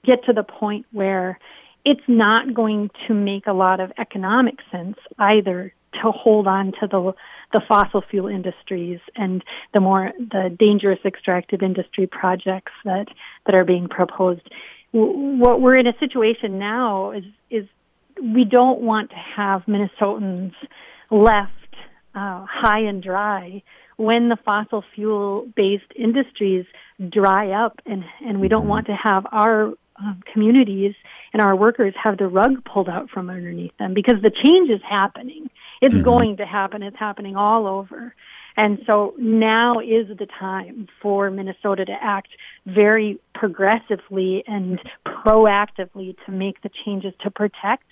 [0.04, 1.38] get to the point where
[1.84, 6.88] it's not going to make a lot of economic sense either to hold on to
[6.90, 7.12] the
[7.52, 13.06] the fossil fuel industries and the more the dangerous extractive industry projects that
[13.46, 14.42] that are being proposed.
[14.92, 17.66] What we're in a situation now is is
[18.20, 20.52] we don't want to have Minnesotans
[21.10, 21.50] left
[22.14, 23.62] uh, high and dry
[23.96, 26.66] when the fossil fuel based industries
[27.08, 30.94] dry up and and we don't want to have our um, communities
[31.34, 34.80] and our workers have the rug pulled out from underneath them because the change is
[34.88, 35.50] happening.
[35.82, 36.04] It's Mhm.
[36.04, 36.82] going to happen.
[36.82, 38.14] It's happening all over.
[38.56, 42.28] And so now is the time for Minnesota to act
[42.66, 47.88] very progressively and proactively to make the changes to protect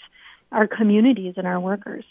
[0.52, 2.04] our communities and our workers.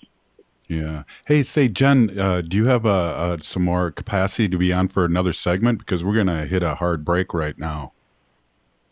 [0.67, 1.03] Yeah.
[1.27, 4.89] Hey, say Jen, uh, do you have uh, uh, some more capacity to be on
[4.89, 5.79] for another segment?
[5.79, 7.93] Because we're gonna hit a hard break right now.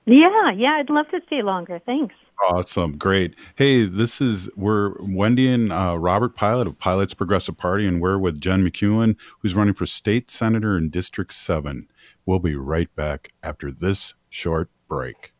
[0.05, 1.79] Yeah, yeah, I'd love to stay longer.
[1.85, 2.15] Thanks.
[2.47, 3.35] Awesome, great.
[3.55, 8.17] Hey, this is we're Wendy and uh, Robert Pilot of Pilots Progressive Party, and we're
[8.17, 11.87] with Jen McEwen, who's running for state senator in District Seven.
[12.25, 15.33] We'll be right back after this short break.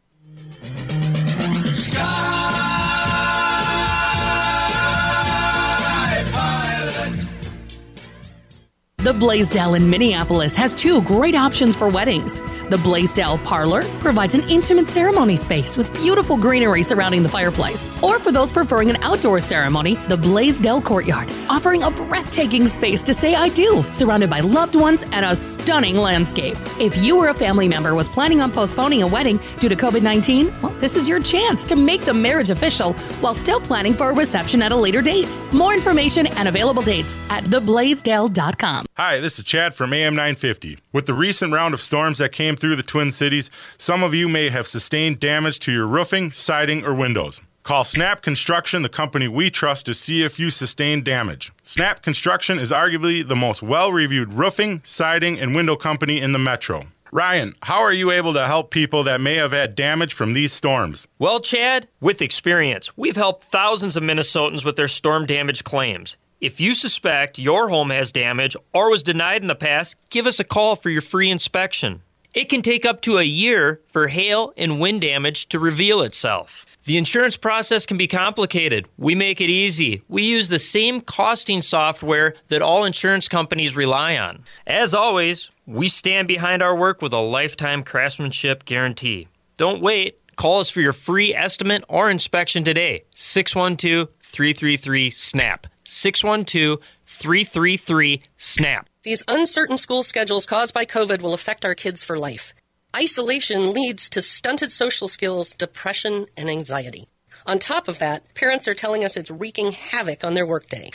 [9.02, 12.42] The Blaisdell in Minneapolis has two great options for weddings.
[12.70, 17.90] The Blaisdell Parlor provides an intimate ceremony space with beautiful greenery surrounding the fireplace.
[18.04, 23.14] Or for those preferring an outdoor ceremony, the Blaisdell Courtyard, offering a breathtaking space to
[23.14, 26.58] say I do, surrounded by loved ones and a stunning landscape.
[26.78, 30.04] If you or a family member was planning on postponing a wedding due to COVID
[30.04, 34.10] 19, well, this is your chance to make the marriage official while still planning for
[34.10, 35.40] a reception at a later date.
[35.54, 38.86] More information and available dates at theblaisdell.com.
[39.00, 40.78] Hi, this is Chad from AM 950.
[40.92, 44.28] With the recent round of storms that came through the Twin Cities, some of you
[44.28, 47.40] may have sustained damage to your roofing, siding, or windows.
[47.64, 51.54] Call Snap Construction, the company we trust, to see if you sustained damage.
[51.64, 56.38] Snap Construction is arguably the most well reviewed roofing, siding, and window company in the
[56.38, 56.88] metro.
[57.10, 60.52] Ryan, how are you able to help people that may have had damage from these
[60.52, 61.08] storms?
[61.18, 66.18] Well, Chad, with experience, we've helped thousands of Minnesotans with their storm damage claims.
[66.41, 70.39] If you suspect your home has damage or was denied in the past, give us
[70.39, 72.02] a call for your free inspection.
[72.34, 76.65] It can take up to a year for hail and wind damage to reveal itself.
[76.86, 78.88] The insurance process can be complicated.
[78.97, 80.02] We make it easy.
[80.08, 84.45] We use the same costing software that all insurance companies rely on.
[84.65, 89.28] As always, we stand behind our work with a lifetime craftsmanship guarantee.
[89.58, 90.17] Don't wait.
[90.38, 93.04] Call us for your free estimate or inspection today.
[93.13, 95.67] 612 333 SNAP.
[95.89, 98.88] 612 333 SNAP.
[99.04, 102.54] These uncertain school schedules caused by COVID will affect our kids for life.
[102.95, 107.08] Isolation leads to stunted social skills, depression, and anxiety.
[107.45, 110.91] On top of that, parents are telling us it's wreaking havoc on their workday.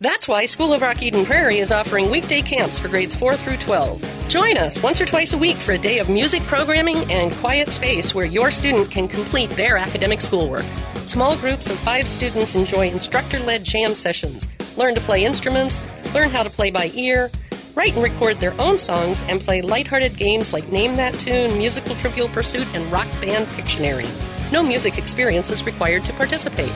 [0.00, 3.58] That's why School of Rock Eden Prairie is offering weekday camps for grades 4 through
[3.58, 4.28] 12.
[4.28, 7.70] Join us once or twice a week for a day of music programming and quiet
[7.70, 10.64] space where your student can complete their academic schoolwork.
[11.10, 14.46] Small groups of five students enjoy instructor led jam sessions,
[14.76, 15.82] learn to play instruments,
[16.14, 17.32] learn how to play by ear,
[17.74, 21.96] write and record their own songs, and play lighthearted games like Name That Tune, Musical
[21.96, 24.08] Trivial Pursuit, and Rock Band Pictionary.
[24.52, 26.70] No music experience is required to participate.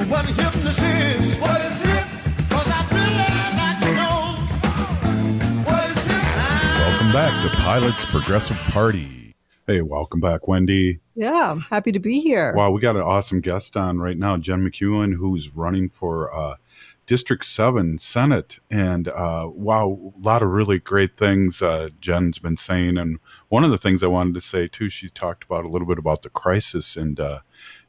[0.09, 1.35] What hypnosis is?
[1.39, 2.05] What is it?
[2.49, 3.15] 'Cause I really
[3.61, 4.35] like to know.
[5.71, 6.79] What is it?
[6.79, 9.22] Welcome back to Pilots Progressive Party.
[9.65, 10.99] Hey, welcome back, Wendy.
[11.15, 12.53] Yeah, happy to be here.
[12.53, 16.57] Wow, we got an awesome guest on right now, Jen McEwen, who's running for uh,
[17.05, 18.59] District 7 Senate.
[18.69, 22.97] And uh, wow, a lot of really great things uh, Jen's been saying.
[22.97, 25.87] And one of the things I wanted to say too, she talked about a little
[25.87, 26.97] bit about the crisis.
[26.97, 27.39] And, uh,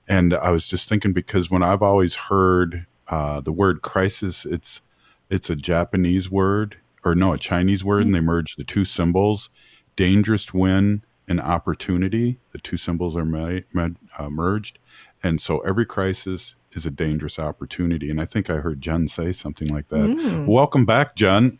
[0.07, 4.81] and I was just thinking because when I've always heard uh, the word crisis, it's,
[5.29, 9.51] it's a Japanese word or no, a Chinese word, and they merge the two symbols
[9.97, 12.39] dangerous win and opportunity.
[12.53, 14.79] The two symbols are ma- ma- uh, merged.
[15.23, 18.11] And so every crisis is a dangerous opportunity.
[18.11, 20.09] And I think I heard Jen say something like that.
[20.11, 20.47] Mm.
[20.47, 21.59] Welcome back, Jen.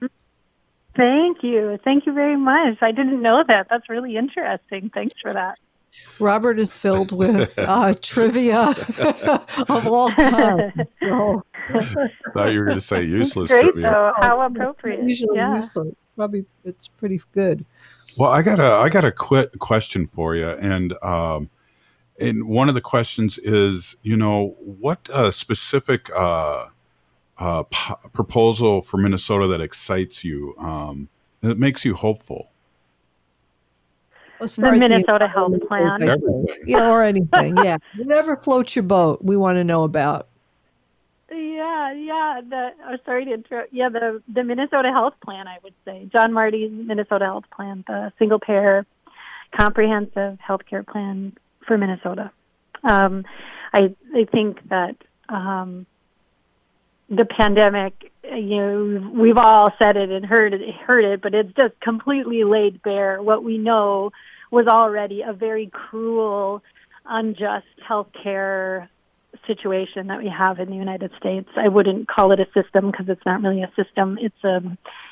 [0.97, 1.79] Thank you.
[1.83, 2.79] Thank you very much.
[2.81, 3.67] I didn't know that.
[3.71, 4.91] That's really interesting.
[4.93, 5.59] Thanks for that.
[6.19, 8.75] Robert is filled with uh, trivia
[9.69, 10.73] of all kinds.
[11.01, 11.43] So,
[12.35, 13.91] thought you were going to say useless Great, trivia.
[13.91, 14.13] though.
[14.19, 15.03] How appropriate.
[15.09, 15.55] usually yeah.
[15.57, 15.95] useless.
[16.15, 17.65] Probably it's pretty good.
[18.19, 21.51] Well, I got a I got a quick question for you, and um,
[22.21, 26.67] and one of the questions is, you know, what uh, specific uh,
[27.39, 31.09] uh, p- proposal for Minnesota that excites you, um,
[31.41, 32.51] that makes you hopeful?
[34.41, 36.03] As The far as Minnesota Health Plan.
[36.03, 36.47] Everything.
[36.67, 37.57] yeah, or anything.
[37.57, 40.29] Yeah, whatever floats your boat, we want to know about.
[41.35, 42.41] Yeah, yeah.
[42.49, 43.73] The oh, sorry to interrupt.
[43.73, 45.49] Yeah, the the Minnesota Health Plan.
[45.49, 48.87] I would say John Marty's Minnesota Health Plan, the single payer,
[49.57, 52.31] comprehensive healthcare plan for Minnesota.
[52.83, 53.25] Um,
[53.73, 54.97] I I think that
[55.29, 55.87] um,
[57.09, 58.11] the pandemic.
[58.23, 62.43] You know, we've all said it and heard it, heard it, but it's just completely
[62.43, 64.13] laid bare what we know
[64.51, 66.63] was already a very cruel,
[67.05, 68.89] unjust healthcare
[69.47, 71.49] situation that we have in the United States.
[71.57, 74.19] I wouldn't call it a system because it's not really a system.
[74.21, 74.61] It's a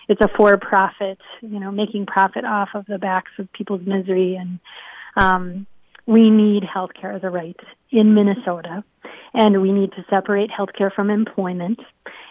[0.09, 4.37] it's a for profit, you know, making profit off of the backs of people's misery
[4.37, 4.59] and
[5.17, 5.67] um
[6.07, 7.59] we need healthcare as a right
[7.91, 8.83] in Minnesota
[9.35, 11.79] and we need to separate healthcare from employment.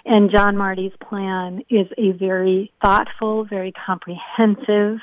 [0.05, 4.99] And John Marty's plan is a very thoughtful, very comprehensive,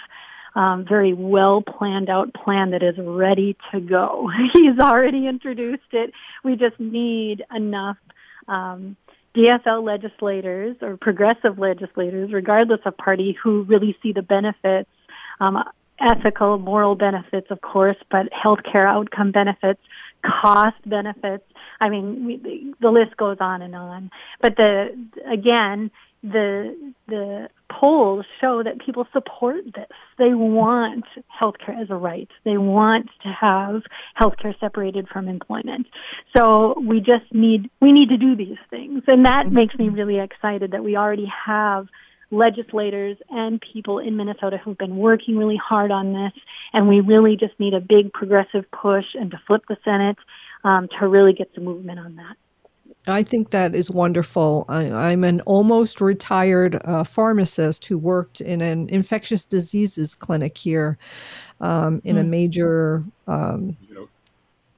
[0.58, 4.28] um, very well planned out plan that is ready to go.
[4.54, 6.12] He's already introduced it.
[6.42, 7.96] We just need enough
[8.48, 8.96] um,
[9.36, 14.90] DFL legislators or progressive legislators, regardless of party, who really see the benefits,
[15.38, 15.62] um,
[16.00, 19.80] ethical, moral benefits, of course, but healthcare outcome benefits,
[20.24, 21.44] cost benefits.
[21.80, 24.10] I mean, we, the list goes on and on.
[24.42, 24.88] But the
[25.30, 25.92] again,
[26.22, 29.86] the the polls show that people support this.
[30.18, 31.04] They want
[31.40, 32.28] healthcare as a right.
[32.44, 33.82] They want to have
[34.20, 35.86] healthcare separated from employment.
[36.36, 40.18] So we just need we need to do these things, and that makes me really
[40.18, 41.86] excited that we already have
[42.30, 46.32] legislators and people in Minnesota who've been working really hard on this,
[46.72, 50.18] and we really just need a big progressive push and to flip the Senate
[50.64, 52.36] um, to really get some movement on that.
[53.06, 54.66] I think that is wonderful.
[54.68, 60.98] I, I'm an almost retired uh, pharmacist who worked in an infectious diseases clinic here
[61.60, 62.30] um, in a Hmm.
[62.30, 63.76] major um,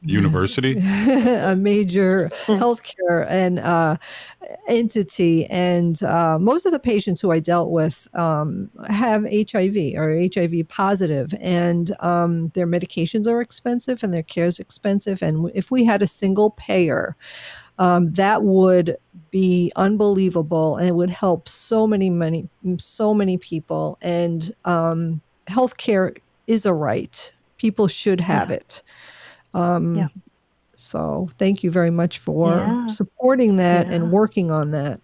[0.02, 0.76] University.
[0.78, 3.96] a major healthcare and uh,
[4.66, 10.18] entity, and uh, most of the patients who I dealt with um, have HIV or
[10.34, 15.22] HIV positive, and um, their medications are expensive and their care is expensive.
[15.22, 17.14] And if we had a single payer,
[17.80, 18.96] um, that would
[19.30, 23.98] be unbelievable, and it would help so many, many, so many people.
[24.02, 26.16] And um, healthcare
[26.46, 28.82] is a right; people should have it.
[29.54, 30.08] Um, Yeah.
[30.76, 32.86] So thank you very much for Yeah.
[32.86, 33.94] supporting that Yeah.
[33.94, 35.00] and working on that.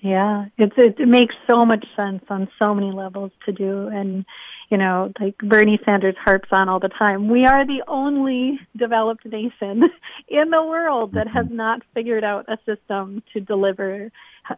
[0.00, 4.24] Yeah, it's it, it makes so much sense on so many levels to do, and
[4.70, 7.28] you know, like Bernie Sanders harps on all the time.
[7.28, 9.82] We are the only developed nation
[10.28, 11.56] in the world that has mm-hmm.
[11.56, 14.12] not figured out a system to deliver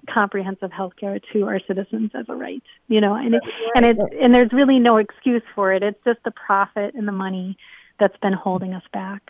[0.09, 2.63] comprehensive health care to our citizens as a right.
[2.89, 3.43] You know, and it,
[3.75, 5.83] and it's and there's really no excuse for it.
[5.83, 7.57] It's just the profit and the money
[7.99, 9.23] that's been holding us back.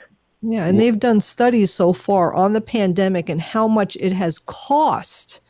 [0.42, 4.40] Yeah, and they've done studies so far on the pandemic and how much it has
[4.40, 5.40] cost.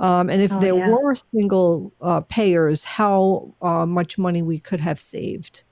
[0.00, 0.88] Um, and if Oh, there yeah.
[0.88, 5.62] were single uh, payers, how uh, much money we could have saved.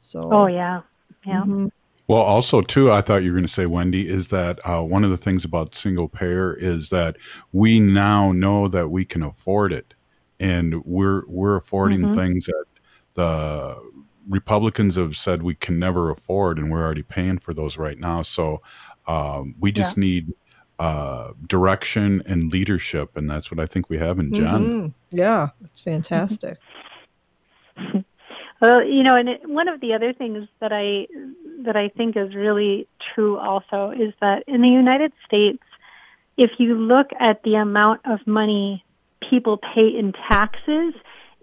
[0.00, 0.80] So, Oh yeah,
[1.26, 1.42] yeah.
[1.44, 1.70] Mhm.
[2.08, 5.02] Well, also too, I thought you were going to say, Wendy, is that uh, one
[5.04, 7.16] of the things about single payer is that
[7.52, 9.92] we now know that we can afford it,
[10.40, 12.14] and we're we're affording Mhm.
[12.14, 12.64] things that
[13.14, 13.76] the
[14.28, 18.22] Republicans have said we can never afford, and we're already paying for those right now.
[18.22, 18.60] So
[19.06, 20.00] um, we just Yeah.
[20.00, 20.34] need
[20.78, 24.44] uh, direction and leadership, and that's what I think we have in Jen.
[24.46, 24.94] Mhm.
[25.10, 26.58] Yeah, it's fantastic.
[28.58, 31.06] Well, you know, and it, one of the other things that I
[31.64, 35.62] that I think is really true also is that in the United States,
[36.38, 38.82] if you look at the amount of money
[39.28, 40.94] people pay in taxes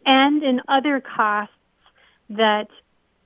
[0.08, 1.54] and in other costs
[2.38, 2.68] that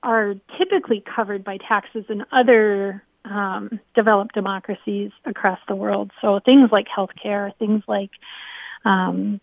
[0.02, 6.70] are typically covered by taxes in other um, developed democracies across the world, so things
[6.72, 8.10] like healthcare, things like
[8.84, 9.40] um,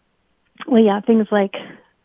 [0.67, 1.53] well, yeah, things like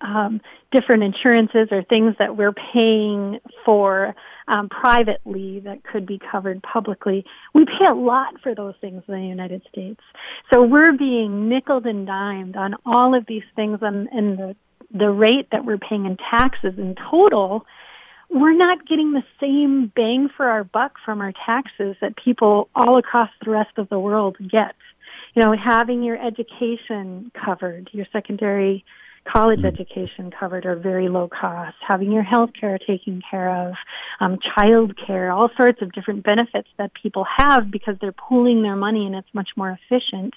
[0.00, 0.40] um,
[0.72, 4.14] different insurances or things that we're paying for
[4.48, 7.24] um, privately that could be covered publicly.
[7.54, 10.00] We pay a lot for those things in the United States.
[10.52, 14.56] So we're being nickel and dimed on all of these things and, and the,
[14.93, 17.64] the rate that we're paying in taxes in total.
[18.28, 22.99] We're not getting the same bang for our buck from our taxes that people all
[22.99, 24.74] across the rest of the world get
[25.34, 28.84] you know, having your education covered, your secondary
[29.30, 33.74] college education covered or very low cost, having your health care taken care of,
[34.18, 38.76] um, child care, all sorts of different benefits that people have because they're pooling their
[38.76, 40.34] money and it's much more efficient.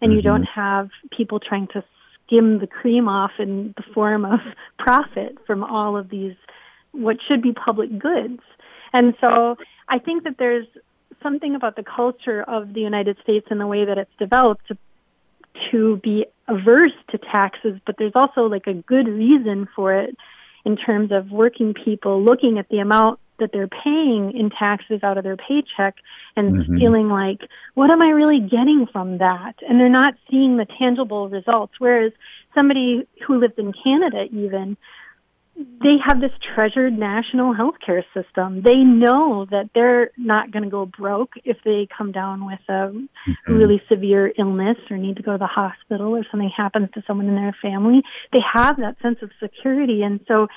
[0.00, 1.84] And you don't have people trying to
[2.26, 4.40] skim the cream off in the form of
[4.78, 6.34] profit from all of these,
[6.92, 8.40] what should be public goods.
[8.92, 9.56] And so
[9.88, 10.66] I think that there's
[11.22, 14.76] something about the culture of the United States and the way that it's developed to,
[15.70, 20.16] to be averse to taxes, but there's also like a good reason for it
[20.64, 25.18] in terms of working people looking at the amount that they're paying in taxes out
[25.18, 25.96] of their paycheck
[26.36, 26.78] and Mhm.
[26.78, 27.40] feeling like,
[27.74, 29.56] what am I really getting from that?
[29.68, 31.74] And they're not seeing the tangible results.
[31.78, 32.12] Whereas
[32.54, 34.76] somebody who lives in Canada, even,
[35.56, 38.62] they have this treasured national healthcare system.
[38.62, 42.92] They know that they're not going to go broke if they come down with a
[43.48, 47.28] really severe illness or need to go to the hospital or something happens to someone
[47.28, 48.02] in their family.
[48.32, 50.02] They have that sense of security.
[50.02, 50.48] And so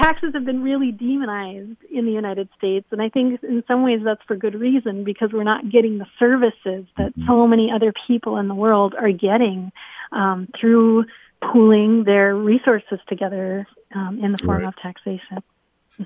[0.00, 2.86] taxes have been really demonized in the United States.
[2.90, 6.06] And I think in some ways that's for good reason because we're not getting the
[6.18, 9.72] services that so many other people in the world are getting
[10.12, 11.04] um, through
[11.52, 14.68] pooling their resources together um, in the form Right.
[14.68, 15.38] of taxation.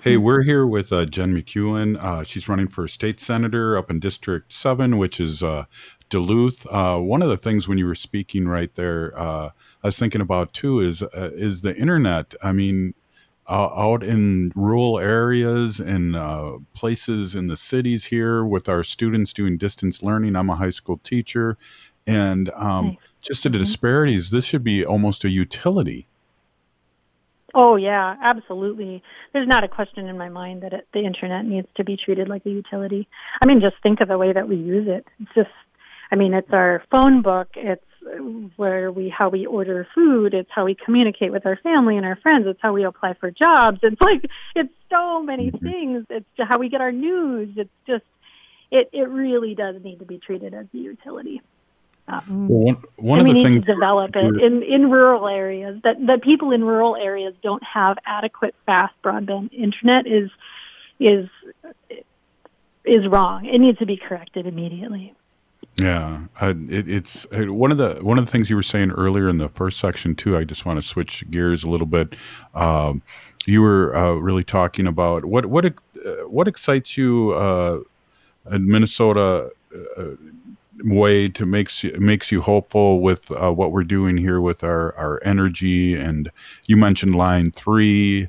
[0.03, 1.97] Hey, we're here with uh, Jen McEwen.
[2.03, 5.66] Uh, she's running for state senator up in District 7, which is uh,
[6.09, 6.66] Duluth.
[6.68, 9.51] Uh, one of the things when you were speaking right there, uh,
[9.85, 12.35] I was thinking about too is uh, is the internet.
[12.43, 12.95] I mean,
[13.47, 19.32] uh, out in rural areas and uh, places in the cities here with our students
[19.32, 20.36] doing distance learning.
[20.36, 21.59] I'm a high school teacher.
[22.07, 26.07] And um, just to the disparities, this should be almost a utility.
[27.55, 29.03] Oh yeah, absolutely.
[29.32, 32.28] There's not a question in my mind that it, the internet needs to be treated
[32.28, 33.07] like a utility.
[33.40, 35.07] I mean, just think of the way that we use it.
[35.20, 35.51] It's just,
[36.11, 37.49] I mean, it's our phone book.
[37.55, 37.84] It's
[38.57, 40.34] where we how we order food.
[40.34, 42.46] It's how we communicate with our family and our friends.
[42.46, 43.78] It's how we apply for jobs.
[43.82, 44.24] It's like
[44.55, 45.66] it's so many mm-hmm.
[45.66, 46.07] things.
[46.11, 47.55] It's how we get our news.
[47.57, 48.05] It's just
[48.70, 51.42] it it really does need to be treated as a utility.
[52.07, 52.48] Um, mm-hmm.
[52.48, 55.80] Well, one, one of we the need things to develop it in, in rural areas
[55.84, 60.30] that that people in rural areas don't have adequate fast broadband internet is
[61.00, 61.28] is
[62.84, 63.46] is wrong.
[63.46, 65.14] It needs to be corrected immediately.
[65.77, 69.29] Yeah, it, it's uh, one of the one of the things you were saying earlier
[69.29, 70.37] in the first section too.
[70.37, 72.14] I just want to switch gears a little bit.
[72.55, 73.03] Um,
[73.47, 75.70] you were uh, really talking about what what uh,
[76.29, 77.81] what excites you uh,
[78.53, 79.51] in Minnesota
[79.99, 80.05] uh,
[80.85, 85.20] way to makes you, makes you hopeful with what we're doing here with our our
[85.25, 85.97] energy.
[85.97, 86.31] And
[86.66, 88.29] you mentioned Line Three.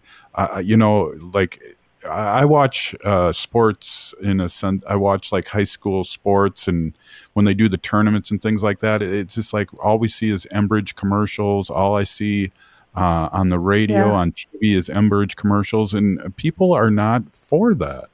[0.64, 1.75] You know, like
[2.10, 4.84] I watch uh, sports in a sense.
[4.88, 6.94] I watch like high school sports, and
[7.34, 10.30] when they do the tournaments and things like that, it's just like all we see
[10.30, 11.70] is Enbridge commercials.
[11.70, 12.52] All I see
[12.96, 14.12] uh, on the radio, Yeah.
[14.12, 18.10] on TV, is Enbridge commercials, and people are not for that.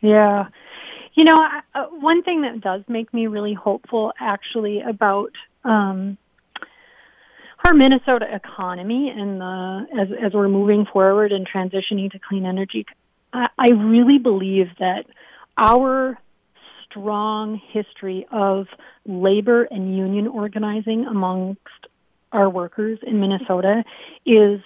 [0.00, 0.48] Yeah.
[1.14, 5.30] You know, I- uh, one thing that does make me really hopeful actually about
[5.64, 6.18] um,
[7.64, 12.84] our Minnesota economy and the as as we're moving forward and transitioning to clean energy,
[13.32, 15.04] I, I really believe that
[15.56, 16.18] our
[16.84, 18.66] strong history of
[19.06, 21.60] labor and union organizing amongst
[22.32, 23.84] our workers in Minnesota
[24.26, 24.60] is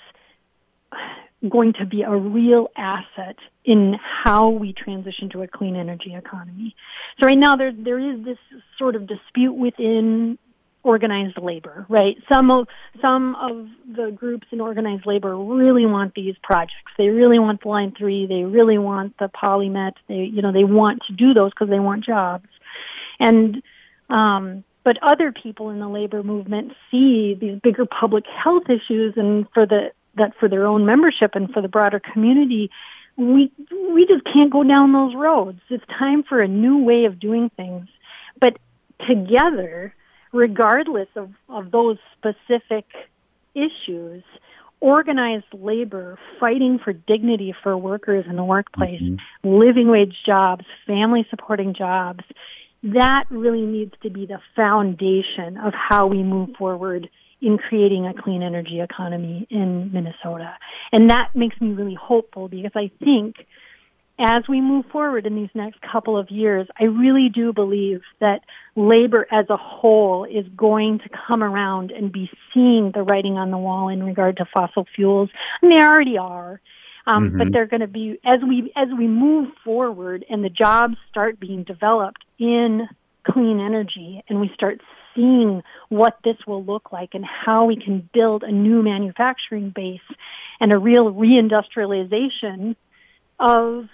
[1.49, 3.95] going to be a real asset in
[4.25, 6.75] how we transition to a clean energy economy.
[7.21, 8.39] So right now there there is this
[8.77, 10.39] sort of dispute within
[10.83, 12.17] organized labor, right?
[12.33, 12.69] Some of
[13.01, 13.67] some of
[13.97, 16.93] the groups in organized labor really want these projects.
[16.97, 18.27] They really want the line three.
[18.27, 19.95] They really want the polymet.
[20.09, 22.49] They you know they want to do those because they want jobs,
[23.19, 23.63] and
[24.09, 29.47] um, but other people in the labor movement see these bigger public health issues, and
[29.53, 32.71] for the that for their own membership and for the broader community,
[33.17, 33.53] we
[33.93, 35.61] we just can't go down those roads.
[35.71, 37.89] It's time for a new way of doing things.
[38.41, 38.59] But
[39.07, 39.95] together,
[40.33, 42.85] regardless of, of those specific
[43.55, 44.23] issues,
[44.81, 49.49] organized labor fighting for dignity for workers in the workplace, mm-hmm.
[49.49, 52.25] living wage jobs, family supporting jobs,
[52.83, 57.09] that really needs to be the foundation of how we move forward
[57.41, 60.55] in creating a clean energy economy in Minnesota.
[60.93, 63.37] And that makes me really hopeful because I think
[64.19, 68.41] as we move forward in these next couple of years, I really do believe that
[68.75, 73.51] labor as a whole is going to come around and be seeing the writing on
[73.51, 75.31] the wall in regard to fossil fuels.
[75.63, 76.61] And they already are.
[77.07, 77.39] Um, Mhm.
[77.39, 81.41] But they're going to be as we as we move forward and the jobs start
[81.41, 82.87] being developed in
[83.25, 84.83] clean energy, and we start
[85.15, 90.01] seeing what this will look like and how we can build a new manufacturing base
[90.61, 92.77] and a real reindustrialization
[93.41, 93.89] of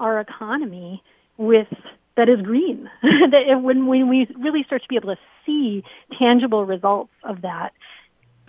[0.00, 1.02] our economy
[1.36, 1.68] with
[2.16, 2.90] that is green.
[3.02, 5.82] that when, when we really start to be able to see
[6.18, 7.72] tangible results of that,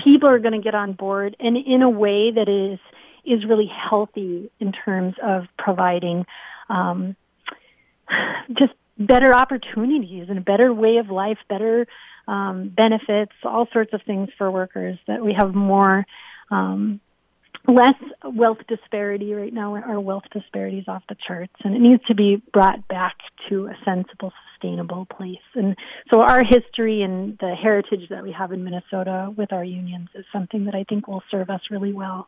[0.04, 2.80] people are going to get on board and in a way that is
[3.26, 6.26] is really healthy in terms of providing
[6.70, 7.16] um,
[8.60, 11.88] just better opportunities and a better way of life, better
[12.28, 14.98] um, benefits, all sorts of things for workers.
[15.08, 16.06] That we have more
[16.52, 17.00] um,
[17.68, 17.96] less
[18.26, 19.76] wealth disparity right now.
[19.76, 23.16] Our wealth disparity is off the charts, and it needs to be brought back
[23.50, 25.38] to a sensible, sustainable place.
[25.56, 25.76] And
[26.12, 30.26] so, our history and the heritage that we have in Minnesota with our unions is
[30.32, 32.28] something that I think will serve us really well.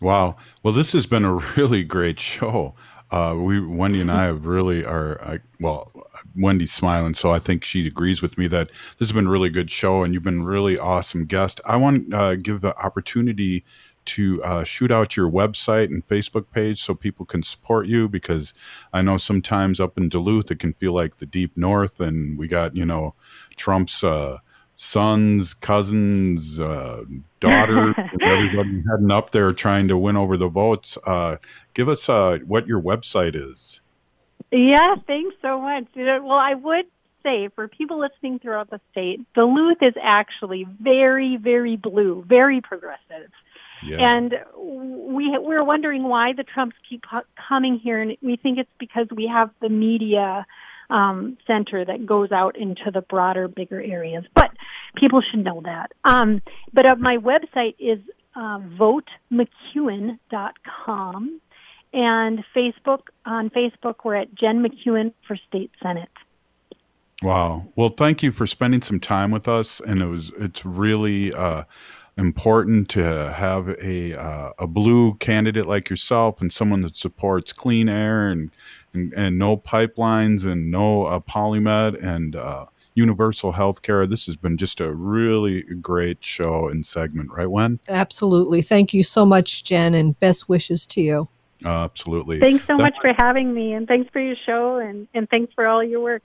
[0.00, 0.36] Wow.
[0.62, 2.74] Well, this has been a really great show.
[3.10, 5.92] Uh, we Wendy and I have really are I, well.
[6.36, 8.68] Wendy's smiling, so I think she agrees with me that
[8.98, 11.60] this has been a really good show, and you've been a really awesome guest.
[11.64, 13.64] I want to uh, give the opportunity
[14.08, 18.54] to uh, shoot out your website and Facebook page so people can support you because
[18.92, 22.48] I know sometimes up in Duluth it can feel like the deep north, and we
[22.48, 23.14] got you know
[23.56, 24.38] Trump's uh,
[24.74, 27.04] sons, cousins, uh,
[27.40, 30.96] daughters, everybody heading up there trying to win over the votes.
[31.06, 31.36] Uh,
[31.74, 33.80] give us uh, what your website is.
[34.50, 35.84] Yeah, thanks so much.
[35.94, 36.86] Well, I would
[37.22, 43.30] say for people listening throughout the state, Duluth is actually very, very blue, very progressive.
[43.84, 43.98] Yeah.
[44.00, 47.04] And we we're wondering why the Trumps keep
[47.48, 50.46] coming here, and we think it's because we have the media
[50.90, 54.24] um, center that goes out into the broader, bigger areas.
[54.34, 54.50] But
[54.96, 55.92] people should know that.
[56.04, 57.98] Um, but uh, my website is
[58.34, 61.40] uh, votemcEwen.com,
[61.92, 66.08] and Facebook on Facebook we're at Jen McEwen for State Senate.
[67.22, 67.66] Wow.
[67.74, 71.64] Well, thank you for spending some time with us, and it was it's really uh,
[72.18, 77.88] important to have a uh, a blue candidate like yourself and someone that supports clean
[77.88, 78.50] air and
[78.92, 84.06] and, and no pipelines and no uh, PolyMet and uh, universal health care.
[84.06, 87.78] This has been just a really great show and segment, right, Wen?
[87.88, 88.60] Absolutely.
[88.62, 91.28] Thank you so much, Jen, and best wishes to you.
[91.64, 92.40] Uh, absolutely.
[92.40, 95.52] Thanks so That- much for having me, and thanks for your show, and, and thanks
[95.54, 96.22] for all your work.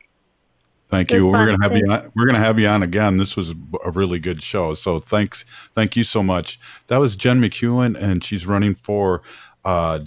[0.93, 1.25] Thank you.
[1.25, 1.59] We're fun.
[1.59, 1.91] gonna have you.
[1.91, 3.17] On, we're gonna have you on again.
[3.17, 3.49] This was
[3.83, 4.75] a really good show.
[4.75, 5.43] So thanks.
[5.73, 6.59] Thank you so much.
[6.85, 9.23] That was Jen McEwen, and she's running for
[9.65, 10.01] uh,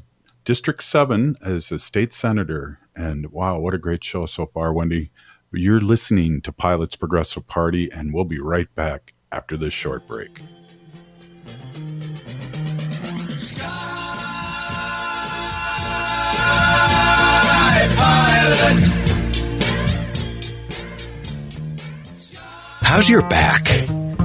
[0.45, 2.78] District Seven as a state senator.
[2.95, 5.11] And wow, what a great show so far, Wendy.
[5.53, 10.41] You're listening to Pilots Progressive Party, and we'll be right back after this short break.
[22.87, 23.64] How's your back?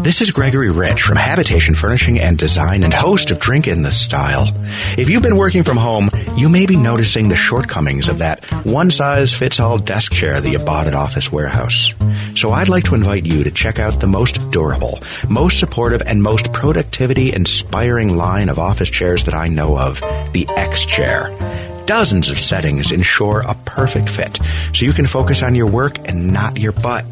[0.03, 3.91] This is Gregory Rich from Habitation Furnishing and Design and host of Drink in the
[3.91, 4.53] Style.
[4.99, 8.91] If you've been working from home, you may be noticing the shortcomings of that one
[8.91, 11.95] size fits all desk chair that you bought at Office Warehouse.
[12.36, 16.22] So I'd like to invite you to check out the most durable, most supportive, and
[16.22, 19.99] most productivity inspiring line of office chairs that I know of,
[20.34, 21.36] the X Chair.
[21.92, 24.39] Dozens of settings ensure a perfect fit
[24.74, 27.04] so you can focus on your work and not your butt.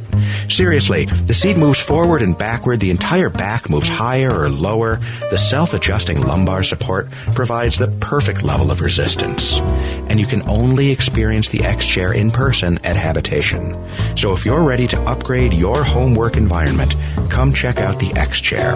[0.47, 5.01] Seriously, the seat moves forward and backward, the entire back moves higher or lower.
[5.31, 9.59] The self adjusting lumbar support provides the perfect level of resistance.
[10.07, 13.75] And you can only experience the X Chair in person at Habitation.
[14.15, 16.95] So if you're ready to upgrade your home work environment,
[17.29, 18.75] come check out the X Chair.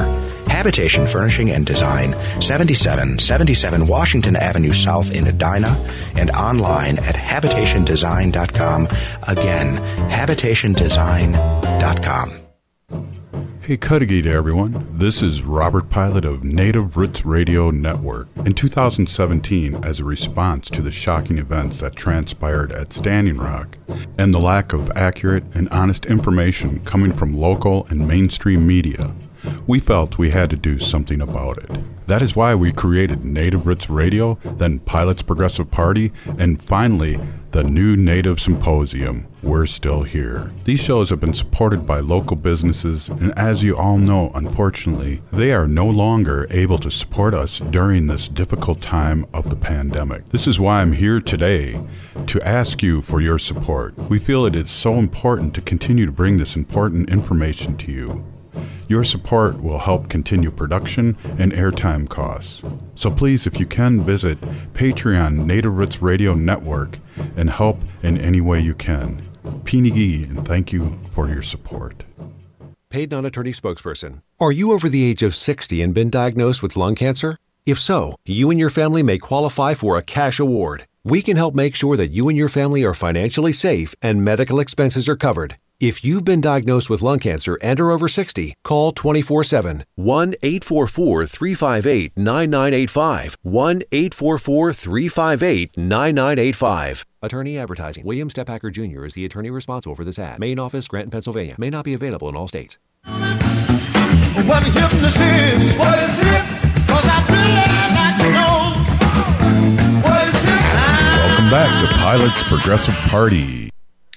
[0.53, 5.75] Habitation Furnishing and Design, 7777 Washington Avenue South in Edina,
[6.15, 8.87] and online at habitationdesign.com.
[9.23, 9.77] Again,
[10.11, 12.29] habitationdesign.com.
[13.61, 14.99] Hey, Cudahy to everyone.
[14.99, 18.27] This is Robert Pilot of Native Roots Radio Network.
[18.45, 23.79] In 2017, as a response to the shocking events that transpired at Standing Rock
[24.19, 29.15] and the lack of accurate and honest information coming from local and mainstream media,
[29.67, 31.69] we felt we had to do something about it.
[32.07, 37.19] That is why we created Native Roots Radio, then Pilots Progressive Party, and finally,
[37.51, 39.27] the new Native Symposium.
[39.41, 40.51] We're still here.
[40.63, 45.53] These shows have been supported by local businesses, and as you all know, unfortunately, they
[45.53, 50.27] are no longer able to support us during this difficult time of the pandemic.
[50.29, 51.79] This is why I'm here today
[52.27, 53.97] to ask you for your support.
[54.09, 58.25] We feel it is so important to continue to bring this important information to you.
[58.87, 62.61] Your support will help continue production and airtime costs.
[62.95, 64.39] So please, if you can, visit
[64.73, 66.97] Patreon Native Roots Radio Network
[67.35, 69.27] and help in any way you can.
[69.63, 72.03] Pinigi, and thank you for your support.
[72.89, 74.21] Paid non attorney spokesperson.
[74.39, 77.37] Are you over the age of 60 and been diagnosed with lung cancer?
[77.65, 80.85] If so, you and your family may qualify for a cash award.
[81.03, 84.59] We can help make sure that you and your family are financially safe and medical
[84.59, 85.55] expenses are covered.
[85.85, 90.33] If you've been diagnosed with lung cancer and are over 60, call 24 7 1
[90.41, 93.37] 844 358 9985.
[93.41, 97.05] 1 844 358 9985.
[97.21, 98.05] Attorney advertising.
[98.05, 99.03] William Stephacker Jr.
[99.03, 100.39] is the attorney responsible for this ad.
[100.39, 101.55] Main office, Granton, Pennsylvania.
[101.57, 102.77] May not be available in all states.
[103.03, 105.77] What hypnosis is?
[105.77, 106.45] What is it?
[106.87, 107.59] Cause I really
[107.99, 108.71] like to know.
[109.99, 110.63] What is it?
[111.19, 113.69] Welcome back to Pilots Progressive Party.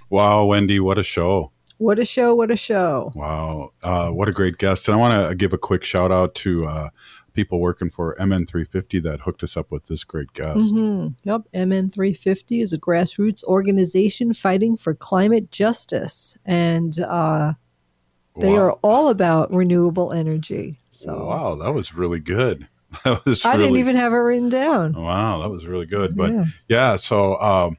[0.08, 1.50] Wow, Wendy, what a show.
[1.78, 2.34] What a show!
[2.34, 3.12] What a show!
[3.14, 4.88] Wow, uh, what a great guest!
[4.88, 6.88] And I want to give a quick shout out to uh,
[7.34, 10.70] people working for MN350 that hooked us up with this great guest.
[10.72, 11.42] hmm Yep.
[11.54, 17.52] MN350 is a grassroots organization fighting for climate justice, and uh,
[18.40, 18.58] they Wow.
[18.58, 20.78] are all about renewable energy.
[20.88, 22.68] So Wow, that was really good.
[23.04, 24.92] That was I didn't even have it written down.
[24.94, 26.16] Wow, that was really good.
[26.16, 26.44] But Yeah.
[26.68, 27.76] yeah, so um,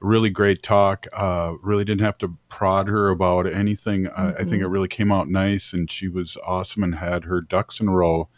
[0.00, 1.06] really great talk.
[1.12, 4.06] Uh, really didn't have to prod her about anything.
[4.08, 4.66] I, I think Mhm.
[4.66, 7.92] it really came out nice, and she was awesome and had her ducks in a
[7.92, 8.28] row.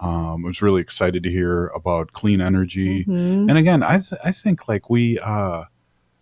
[0.00, 3.04] Um, I was really excited to hear about clean energy.
[3.04, 3.48] Mhm.
[3.48, 5.64] And again, I th- I think like we uh,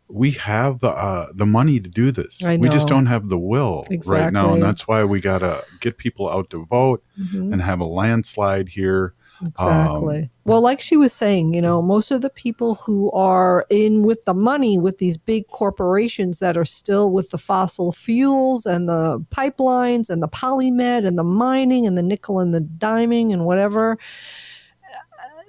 [0.08, 2.38] we have the uh, the money to do this.
[2.42, 6.28] We just don't have the will right now, and that's why we gotta get people
[6.28, 7.50] out to vote Mhm.
[7.54, 9.14] and have a landslide here.
[9.42, 10.18] Exactly.
[10.22, 14.02] Um, well, like she was saying, you know, most of the people who are in
[14.02, 18.88] with the money with these big corporations that are still with the fossil fuels and
[18.88, 23.44] the pipelines and the PolyMet and the mining and the nickel and the diming and
[23.44, 23.98] whatever,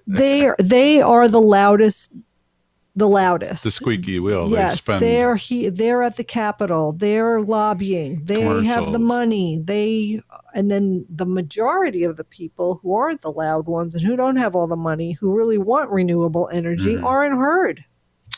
[0.06, 2.12] they are, they are the loudest.
[2.96, 3.64] The loudest.
[3.64, 4.46] the squeaky wheel.
[4.48, 6.94] they yes, spend they're he, they're at the Capitol.
[6.94, 8.22] They're lobbying.
[8.26, 9.60] They have the money.
[9.64, 10.22] They
[10.54, 14.36] and then the majority of the people who aren't the loud ones and who don't
[14.36, 17.04] have all the money, who really want renewable energy, Mhm.
[17.04, 17.84] aren't heard.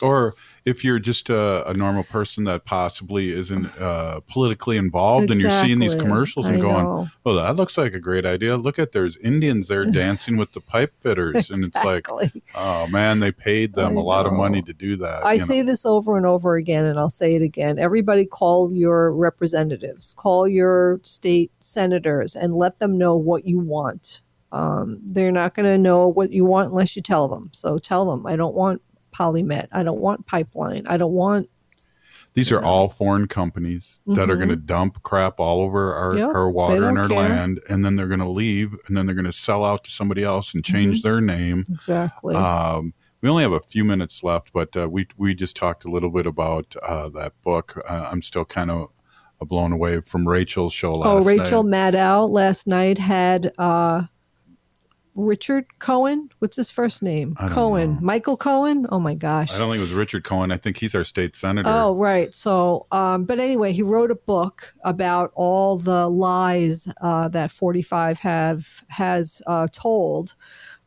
[0.02, 0.34] Or
[0.66, 5.52] if you're just a, a normal person that possibly isn't uh, politically involved and you're
[5.52, 7.10] seeing these commercials and I going know.
[7.26, 10.62] oh that looks like a great idea look at there's indians there dancing with the
[10.62, 12.08] pipe fitters and it's like
[12.56, 15.39] oh man they paid them I a lot of money to do that I you
[15.39, 15.46] know.
[15.46, 17.80] say this over and over again, and I'll say it again.
[17.80, 24.22] Everybody call your representatives, call your state senators, and let them know what you want.
[24.52, 27.50] Um, they're not going to know what you want unless you tell them.
[27.54, 28.82] So tell them, I don't want
[29.16, 29.68] polymet.
[29.72, 30.86] I don't want pipeline.
[30.88, 31.47] I don't want.
[32.34, 34.39] these are all foreign companies that are Mhm.
[34.39, 37.18] going to dump crap all over our, Yep, our water and don't our care.
[37.30, 39.89] land and then they're going to leave and then they're going to sell out to
[39.91, 41.03] somebody else and change Mhm.
[41.03, 42.36] their name Exactly.
[42.36, 45.89] Um, we only have a few minutes left, but uh, we we just talked a
[45.89, 47.82] little bit about uh, that book.
[47.88, 48.89] Uh, I'm still kind of
[49.47, 51.93] blown away from Rachel's show last oh, Rachel night.
[51.93, 54.03] Maddow last night had uh,
[55.16, 56.30] Richard Cohen.
[56.39, 57.36] What's his first name?
[57.36, 57.97] Cohen.
[58.01, 58.86] Michael Cohen.
[58.89, 59.53] Oh my gosh.
[59.53, 60.51] I don't think it was Richard Cohen.
[60.51, 61.70] I think he's our state senator.
[61.72, 62.34] Oh, right.
[62.34, 68.20] So, um, but anyway, he wrote a book about all the lies uh, that 45
[68.20, 70.36] have has uh, told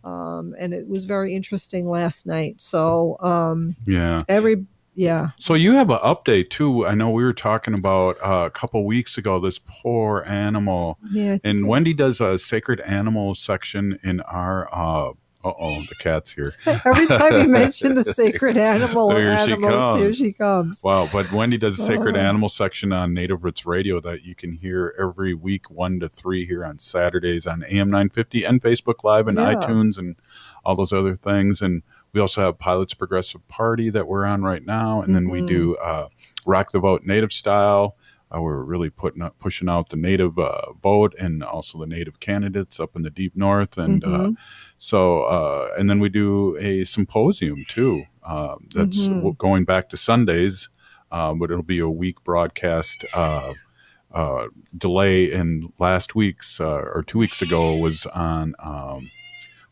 [0.04, 2.60] um, and it was very interesting last night.
[2.60, 4.22] So um, Yeah.
[4.28, 4.64] every
[4.98, 5.30] yeah.
[5.38, 6.84] So you have an update too.
[6.86, 10.98] I know we were talking about uh, a couple weeks ago this poor animal.
[11.12, 14.68] Yeah, And Wendy does a sacred animal section in our.
[14.74, 15.12] Uh
[15.44, 16.52] oh, the cat's here.
[16.84, 20.82] Every time you mention the sacred animal Here she animals, here she comes.
[20.82, 22.20] Wow, but Wendy does a sacred Oh.
[22.20, 26.44] animal section on Native Roots Radio that you can hear every week, one to three
[26.44, 29.54] here on Saturdays on AM 950 and Facebook Live and Yeah.
[29.54, 30.16] iTunes and
[30.64, 31.62] all those other things.
[31.62, 31.82] And
[32.12, 35.02] we also have Pilots Progressive Party that we're on right now.
[35.02, 35.46] And then we Mhm.
[35.46, 36.08] do uh,
[36.46, 37.96] Rock the Vote Native Style.
[38.34, 42.20] Uh, we're really putting up, pushing out the native uh, vote and also the native
[42.20, 43.78] candidates up in the deep north.
[43.78, 44.36] And uh, Mhm.
[44.76, 48.04] so, uh, and then we do a symposium too.
[48.22, 49.38] Uh, that's Mhm.
[49.38, 50.68] going back to Sundays,
[51.10, 53.54] uh, but it'll be a week broadcast uh,
[54.12, 55.32] uh, delay.
[55.32, 58.54] And last week's uh, or two weeks ago was on.
[58.58, 59.10] Um,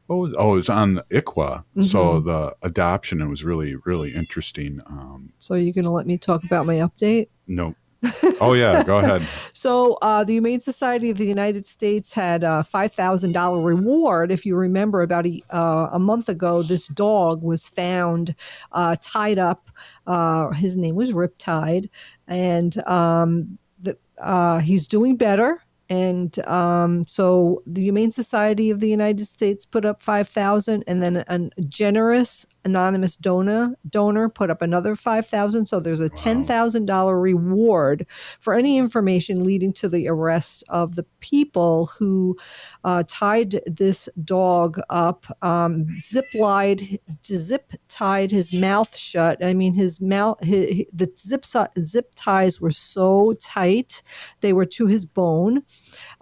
[0.07, 1.65] what was, oh, it was on the ICWA.
[1.83, 2.25] So Mhm.
[2.25, 4.81] the adoption, it was really, really interesting.
[4.87, 7.29] Um, So you're going to let me talk about my update?
[7.47, 7.75] no.
[8.41, 8.85] Oh, yeah.
[8.85, 9.23] Go ahead.
[9.53, 14.31] So, uh, the Humane Society of the United States had a $5,000 reward.
[14.31, 18.35] If you remember, about a, uh, a month ago, this dog was found
[18.73, 19.71] uh, tied up.
[20.07, 21.89] Uh, his name was Riptide,
[22.29, 25.63] and um, the, uh, he's doing better.
[25.89, 31.03] And um, so, the Humane Society of the United States put up five thousand, and
[31.03, 35.67] then a generous anonymous donor donor put up another five thousand.
[35.67, 38.07] So there's a ten thousand dollar reward
[38.41, 42.37] for any information leading to the arrest of the people who
[42.85, 49.43] uh, tied this dog up, um, zip lied, zip tied his mouth shut.
[49.45, 51.45] I mean, his mouth, hi the zip
[51.79, 54.03] zip ties were so tight;
[54.41, 55.63] they were to his bone.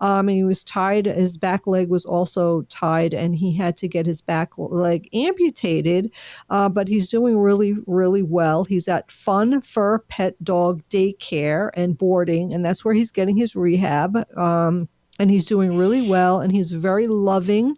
[0.04, 1.06] Um, and he was tied.
[1.06, 6.12] His back leg was also tied, and he had to get his back leg amputated.
[6.50, 8.64] Uh, but he's doing really, really well.
[8.64, 13.56] He's at Fun Fur Pet Dog Daycare and boarding, and that's where he's getting his
[13.56, 14.14] rehab.
[14.38, 17.74] Um, and he's doing really well, and he's very loving,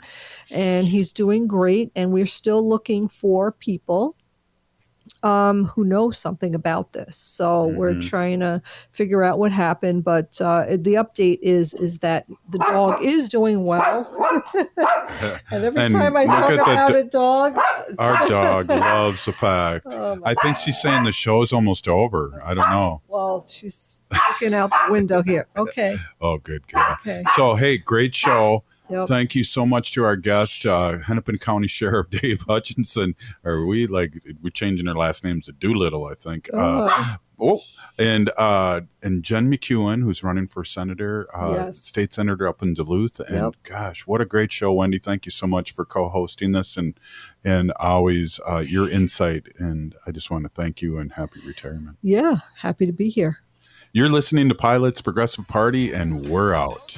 [0.51, 1.93] and he's doing great.
[1.95, 4.17] And we're still looking for people
[5.23, 7.17] um, who know something about this.
[7.17, 8.09] So we're Mhm.
[8.09, 8.61] trying to
[8.93, 10.05] figure out what happened.
[10.05, 14.07] But uh, the update is is that the dog is doing well.
[15.51, 17.57] and every And time I talk at about do- a dog,
[17.99, 19.87] Our dog loves the fact.
[19.91, 22.41] Oh, I think she's saying the show's almost over.
[22.45, 23.03] I don't know.
[23.17, 25.47] Well, she's looking out the window here.
[25.57, 25.97] Okay.
[26.21, 26.83] Oh, good, good.
[27.01, 27.23] Okay.
[27.35, 28.63] So, hey, great show.
[28.91, 29.09] Yep.
[29.09, 33.15] Thank you so much to our guest, uh, Hennepin County Sheriff Dave Hutchinson.
[33.45, 36.49] Are we like we're changing her last name to Doolittle, I think.
[36.55, 36.89] Uh,
[37.39, 37.59] Oh.
[37.59, 37.61] oh,
[37.99, 41.79] and uh, and Jen McEwen, who's running for senator, uh, Yes.
[41.81, 43.21] state senator up in Duluth.
[43.21, 43.55] And Yep.
[43.65, 44.99] gosh, what a great show, Wendy!
[44.99, 46.99] Thank you so much for co-hosting this and
[47.45, 49.49] and always uh, your insight.
[49.59, 51.99] And I just want to thank you and happy retirement.
[52.03, 53.39] Yeah, happy to be here.
[53.93, 56.97] You're listening to Pilots Progressive Party, and we're out.